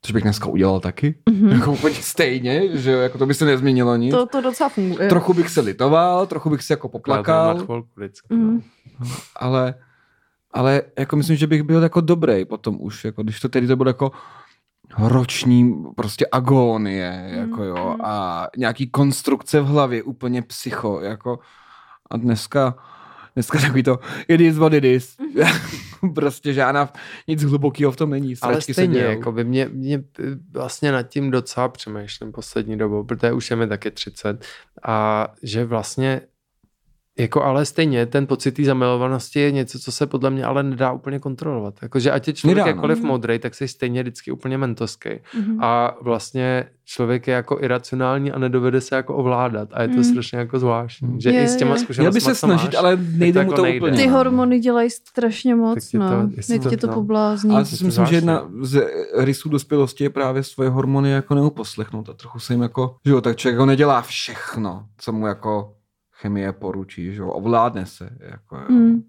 [0.06, 1.16] Což bych dneska udělal taky.
[1.30, 1.52] Mm-hmm.
[1.54, 4.14] Jako úplně stejně, že jako to by se nezměnilo nic.
[4.14, 5.10] To, to docela funguje.
[5.10, 7.58] Trochu bych se litoval, trochu bych se jako poplakal.
[7.58, 8.62] Na chvilku vždycky, mm.
[9.00, 9.08] no.
[9.36, 9.76] Ale,
[10.52, 13.76] ale jako myslím, že bych byl jako dobrý potom už, jako když to tedy to
[13.76, 14.12] bylo jako
[14.98, 18.02] roční prostě agónie, jako jo, mhm.
[18.04, 21.40] a nějaký konstrukce v hlavě, úplně psycho, jako
[22.12, 22.76] a dneska
[23.36, 25.18] dneska takový to, it is what it is.
[26.16, 26.90] prostě žádná,
[27.28, 28.34] nic hlubokého v tom není.
[28.42, 30.04] Ale stejně, jako by mě, mě
[30.52, 34.46] vlastně nad tím docela přemýšlím poslední dobou, protože už je mi taky 30
[34.84, 36.22] a že vlastně
[37.20, 40.92] jako ale stejně ten pocit té zamilovanosti je něco, co se podle mě ale nedá
[40.92, 41.76] úplně kontrolovat.
[41.82, 42.70] Jakože ať je člověk nedá, no.
[42.70, 43.08] jakkoliv no.
[43.08, 45.10] modrý, tak jsi stejně vždycky úplně mentoský.
[45.10, 45.58] Mm-hmm.
[45.62, 49.70] A vlastně člověk je jako iracionální a nedovede se jako ovládat.
[49.72, 50.04] A je to mm.
[50.04, 51.22] strašně jako zvláštní.
[51.22, 52.06] Že je, i s těma zkušenostmi.
[52.06, 53.78] Já by se snažit, máš, ale nejde mu to, to nejde.
[53.78, 53.98] úplně.
[53.98, 56.30] Ty hormony dělají strašně moc, to, no.
[56.48, 56.94] Teď tě to no.
[56.94, 57.52] poblázní.
[57.52, 58.88] Ale si myslím, že jedna z
[59.18, 63.22] rysů dospělosti je právě svoje hormony jako neuposlechnout a trochu se jim jako, že jo,
[63.22, 65.74] tak člověk ho nedělá všechno, co mu jako
[66.14, 68.66] chemie poručí, že jo, ovládne se, jako, jo.
[68.70, 69.04] Mm.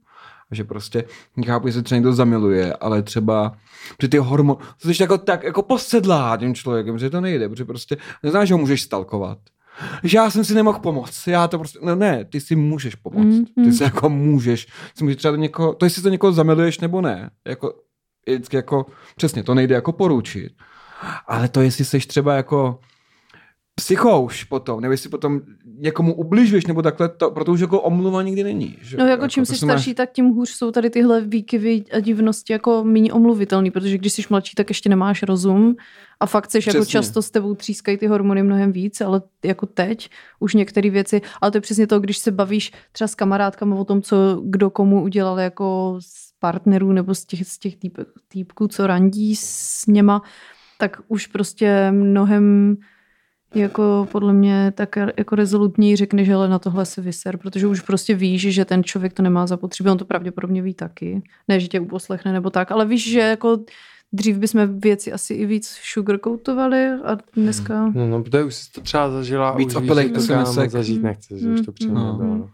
[0.50, 1.04] Že prostě,
[1.46, 3.56] chápu, že se třeba někdo zamiluje, ale třeba
[3.98, 7.64] při ty hormony, to jsi jako tak jako posedlá tím člověkem, že to nejde, protože
[7.64, 9.38] prostě neznáš, že ho můžeš stalkovat.
[10.02, 11.26] Že já jsem si nemohl pomoct.
[11.26, 13.24] Já to prostě, no ne, ty si můžeš pomoct.
[13.24, 13.64] Mm, mm.
[13.64, 14.66] Ty si jako můžeš.
[14.98, 17.30] Ty můžeš třeba do někoho, to jestli to někoho zamiluješ nebo ne.
[17.44, 17.74] Jako,
[18.26, 18.86] vždycky jako,
[19.16, 20.52] přesně, to nejde jako poručit.
[21.26, 22.78] Ale to, jestli jsi třeba jako
[23.74, 25.40] psychouš potom, nebo jestli potom
[25.78, 28.76] někomu ubližuješ, nebo takhle, to, protože už jako omluva nikdy není.
[28.82, 28.96] Že?
[28.96, 29.96] No jako, jako čím jsi starší, máš...
[29.96, 34.22] tak tím hůř jsou tady tyhle výkyvy a divnosti jako méně omluvitelný, protože když jsi
[34.30, 35.76] mladší, tak ještě nemáš rozum
[36.20, 40.10] a fakt seš jako často s tebou třískají ty hormony mnohem víc, ale jako teď
[40.40, 43.84] už některé věci, ale to je přesně to, když se bavíš třeba s kamarádkami o
[43.84, 47.98] tom, co kdo komu udělal jako z partnerů nebo z těch, z těch týp,
[48.28, 50.22] týpků, co randí s něma,
[50.78, 52.76] tak už prostě mnohem
[53.54, 57.80] jako podle mě tak jako rezolutní řekne, že ale na tohle se vyser, protože už
[57.80, 61.22] prostě víš, že ten člověk to nemá zapotřebí, on to pravděpodobně ví taky.
[61.48, 63.58] Ne, že tě uposlechne nebo tak, ale víš, že jako
[64.12, 67.92] dřív bychom věci asi i víc sugarcoatovali a dneska...
[67.94, 71.02] No, no protože už jsi to třeba zažila víc a už víš, že to zažít
[71.02, 72.18] nechce, že už to přímo no.
[72.22, 72.50] no.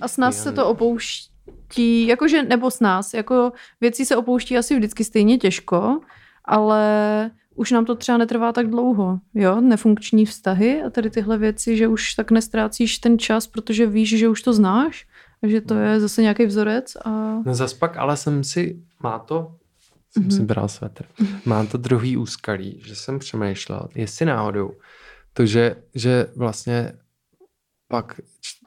[0.00, 4.76] A s nás se to opouští, jakože, nebo s nás, jako věci se opouští asi
[4.76, 6.00] vždycky stejně těžko,
[6.44, 11.76] ale už nám to třeba netrvá tak dlouho, jo, nefunkční vztahy a tady tyhle věci,
[11.76, 15.06] že už tak nestrácíš ten čas, protože víš, že už to znáš,
[15.42, 17.10] a že to je zase nějaký vzorec a...
[17.46, 19.56] No zas pak, ale jsem si, má to,
[20.10, 20.36] jsem mm-hmm.
[20.36, 21.04] si bral svetr,
[21.44, 24.72] má to druhý úskalí, že jsem přemýšlel, jestli náhodou,
[25.32, 26.92] to, že, že vlastně
[27.88, 28.20] pak,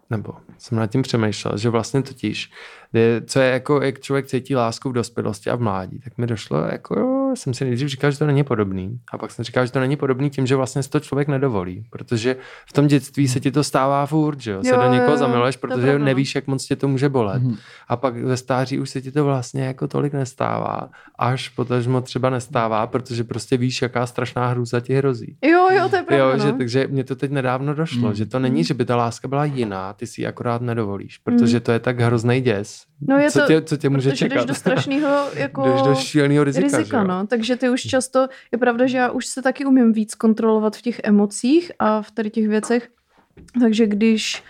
[0.09, 2.51] nebo jsem nad tím přemýšlel, že vlastně totiž,
[3.25, 6.57] co je jako, jak člověk cítí lásku v dospělosti a v mládí, tak mi došlo
[6.61, 8.99] jako jsem si nejdřív říkal, že to není podobný.
[9.11, 11.85] A pak jsem říkal, že to není podobný tím, že vlastně si to člověk nedovolí.
[11.89, 12.35] Protože
[12.65, 14.63] v tom dětství se ti to stává furt, že jo?
[14.63, 17.43] Se jo, do někoho zamiluješ, protože nevíš, jak moc tě to může bolet.
[17.43, 17.57] Mm-hmm.
[17.87, 20.89] A pak ve stáří už se ti to vlastně jako tolik nestává.
[21.19, 25.37] Až potažmo třeba nestává, protože prostě víš, jaká strašná hrůza ti hrozí.
[25.41, 26.25] Jo, jo, to je pravda.
[26.25, 26.57] Jo, že, no.
[26.57, 28.15] takže mě to teď nedávno došlo, mm.
[28.15, 31.57] že to není, že by ta láska byla jiná, ty si ji akorát nedovolíš, protože
[31.57, 31.61] mm.
[31.61, 32.83] to je tak hrozný děs.
[33.01, 34.35] No je co, to, tě, co tě může čekat?
[34.35, 37.27] Jdeš do strašného jako jdeš do šíleného rizika, rizika no.
[37.27, 40.81] Takže ty už často, je pravda, že já už se taky umím víc kontrolovat v
[40.81, 42.89] těch emocích a v tady těch věcech.
[43.59, 44.43] Takže když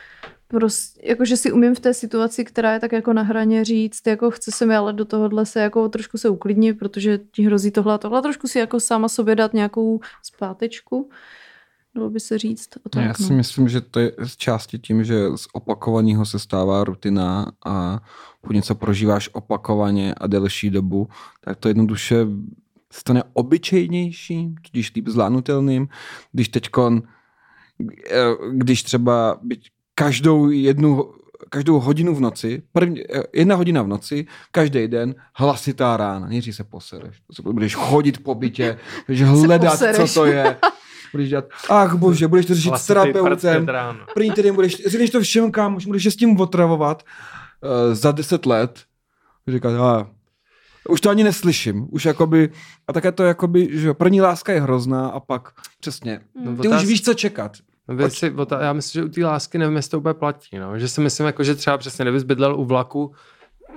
[0.47, 4.31] prostě, jakože si umím v té situaci, která je tak jako na hraně říct, jako
[4.31, 7.93] chce se mi ale do tohohle se jako trošku se uklidnit, protože ti hrozí tohle
[7.93, 11.09] a tohle, trošku si jako sama sobě dát nějakou zpátečku
[11.97, 12.69] dalo by se říct.
[12.85, 13.37] A tak, Já si no.
[13.37, 17.99] myslím, že to je z části tím, že z opakovaného se stává rutina a
[18.41, 21.07] pokud něco prožíváš opakovaně a delší dobu,
[21.41, 22.25] tak to jednoduše
[22.91, 25.87] stane obyčejnější, tudíž líp zvládnutelným,
[26.31, 27.01] když teďkon,
[28.11, 29.39] eh, když třeba
[29.95, 31.13] každou jednu
[31.49, 36.27] každou hodinu v noci, první, eh, jedna hodina v noci, každý den, hlasitá rána.
[36.27, 37.21] Nejdřív se posereš.
[37.41, 38.77] Budeš chodit po bytě,
[39.07, 40.57] budeš hledat, co to je.
[41.11, 43.67] budeš dělat, ach bože, budeš to řešit s terapeutem,
[44.13, 47.03] první týden budeš, řekneš to všem kam, budeš se s tím otravovat
[47.61, 48.83] uh, za deset let,
[49.47, 50.07] říkat, a
[50.89, 52.49] už to ani neslyším, už jakoby,
[52.87, 56.85] a také to jakoby, že první láska je hrozná a pak přesně, no, ty už
[56.85, 57.57] víš, co čekat.
[57.87, 60.79] No, si, já myslím, že u té lásky nevím, jestli to úplně platí, no.
[60.79, 63.13] že si myslím, jako, že třeba přesně, kdybys bydlel u vlaku,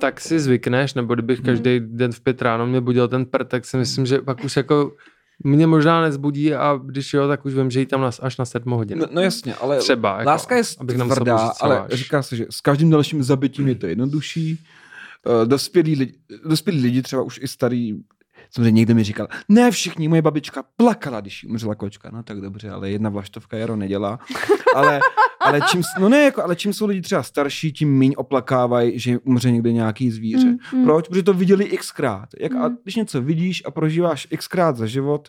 [0.00, 1.46] tak si zvykneš, nebo kdybych hmm.
[1.46, 4.56] každý den v pět ráno mě budil ten prd, tak si myslím, že pak už
[4.56, 4.92] jako
[5.44, 8.72] mě možná nezbudí a když jo, tak už vím, že jí tam až na sedm
[8.72, 8.98] hodin.
[8.98, 10.62] No, no jasně, ale Třeba, jako, láska je
[11.08, 14.58] tvrdá, ale říká se, že s každým dalším zabitím je to jednodušší.
[15.26, 16.14] Uh, dospělí, lidi,
[16.44, 17.94] dospělí lidi, třeba už i starý
[18.50, 22.10] samozřejmě někdo mi říkal, ne všichni, moje babička plakala, když jí umřela kočka.
[22.12, 24.18] No tak dobře, ale jedna vlaštovka jaro nedělá.
[24.74, 25.00] Ale,
[25.40, 29.18] ale, čím, no ne, jako, ale čím jsou lidi třeba starší, tím míň oplakávají, že
[29.18, 30.46] umře někde nějaký zvíře.
[30.46, 30.84] Mm, mm.
[30.84, 31.08] Proč?
[31.08, 32.28] Protože to viděli xkrát.
[32.40, 32.62] Jak, mm.
[32.62, 35.28] a když něco vidíš a prožíváš xkrát za život,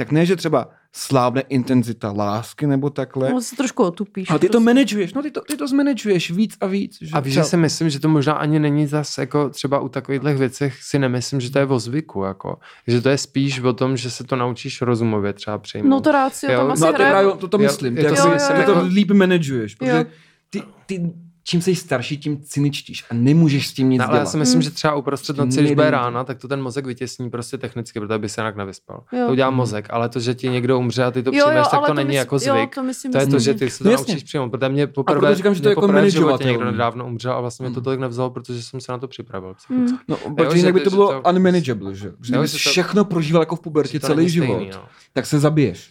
[0.00, 3.30] tak ne, že třeba slávne intenzita lásky nebo takhle.
[3.30, 4.30] No, se trošku otupíš.
[4.30, 4.52] A ty prostě.
[4.52, 6.98] to manažuješ, no ty to, ty to zmanaguješ víc a víc.
[7.00, 9.88] Že a víš, že si myslím, že to možná ani není zase jako třeba u
[9.88, 12.58] takovýchhle věcech si nemyslím, že to je o zvyku, jako.
[12.86, 15.90] Že to je spíš o tom, že se to naučíš rozumově třeba přijmout.
[15.90, 16.92] No to rád si tam asi no,
[17.30, 17.96] to, to, to myslím.
[17.96, 18.60] Jo, ty, jo, jo, jo, jo.
[18.60, 20.06] ty to líp manažuješ, protože
[20.50, 21.12] ty, ty
[21.50, 24.20] čím jsi starší, tím cyničtíš a nemůžeš s tím nic no, ale dělat.
[24.20, 25.90] já si myslím, že třeba uprostřed noci, když bude to.
[25.90, 29.02] rána, tak to ten mozek vytěsní prostě technicky, protože by se jinak nevyspal.
[29.12, 29.26] Jo.
[29.26, 29.56] To udělá Hmm.
[29.56, 31.86] mozek, ale to, že ti někdo umře a ty to Jo, jo, přijmeš, tak ale
[31.88, 32.74] to není mysl- jako jo, zvyk.
[32.74, 34.12] to, myslím, To je to, myslím, že ty se to No jasně.
[34.14, 36.52] naučíš přijmout, protože mě poprvé, proto říkám, že to jako manažovatelný.
[36.52, 37.84] někdo nedávno umřel a vlastně mě to Hmm.
[37.84, 39.48] tolik nevzalo, protože jsem se na to připravil.
[39.48, 39.84] Mm.
[39.84, 40.04] psychicky.
[40.08, 42.00] No, Jo, protože že jinak by to bylo to- unmanageable, že?
[42.22, 44.82] Že Jo, kdyby že to- všechno prožíval jako v pubertě to celý život, no.
[45.12, 45.90] tak se zabiješ.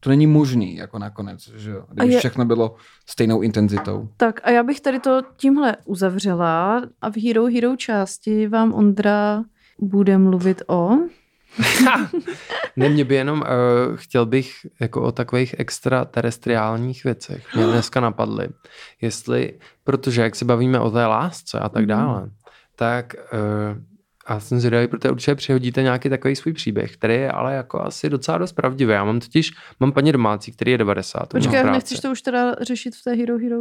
[0.00, 1.84] To není možný, jako nakonec, že jo?
[1.90, 2.76] Kdyby je- všechno bylo
[3.06, 4.08] stejnou intenzitou.
[4.16, 9.44] Tak a já bych tady to tímhle uzavřela a v Hero Hero části vám Ondra
[9.78, 10.90] bude mluvit o...
[12.76, 17.54] Ne, mě by jenom, uh, chtěl bych jako o takových extraterestriálních věcech.
[17.54, 18.48] Mě dneska napadly.
[19.00, 21.88] Jestli, protože jak se bavíme o té lásce a tak Mhm.
[21.88, 22.30] dále,
[22.76, 23.82] tak uh,
[24.28, 28.10] a jsem zvědavý, protože určitě přihodíte nějaký takový svůj příběh, který je ale jako asi
[28.10, 28.92] docela dost pravdivý.
[28.92, 29.50] Já mám totiž,
[29.80, 31.34] mám paní domácí, který je 90.
[31.34, 33.58] u mě v Počkej, nechceš to už teda řešit v té Hero Hero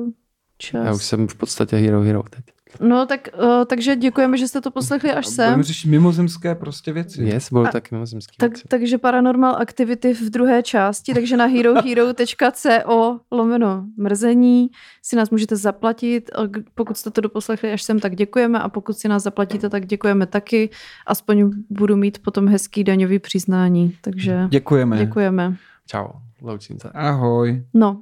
[0.58, 0.88] části?
[0.88, 2.46] Já už jsem v podstatě hero hero teď.
[2.82, 5.46] No tak, uh, takže děkujeme, že jste to poslechli až sem.
[5.46, 7.24] Budeme řešit mimozemské prostě věci.
[7.24, 8.64] Yes, budou A- taky mimozemský Tak, věci.
[8.68, 14.68] takže Paranormal Activity v druhé části, takže na herohero.co lomeno mrzení
[15.04, 16.32] si nás můžete zaplatit.
[16.76, 20.26] Pokud jste to doposlechli až sem, tak děkujeme a pokud si nás zaplatíte, tak děkujeme
[20.26, 20.70] taky.
[21.08, 24.98] Aspoň budu mít potom hezký daňový přiznání, takže Děkujeme.
[24.98, 25.56] děkujeme.
[25.88, 26.08] Čau,
[26.42, 26.90] loučím se.
[26.90, 27.64] Ahoj.
[27.74, 27.96] No,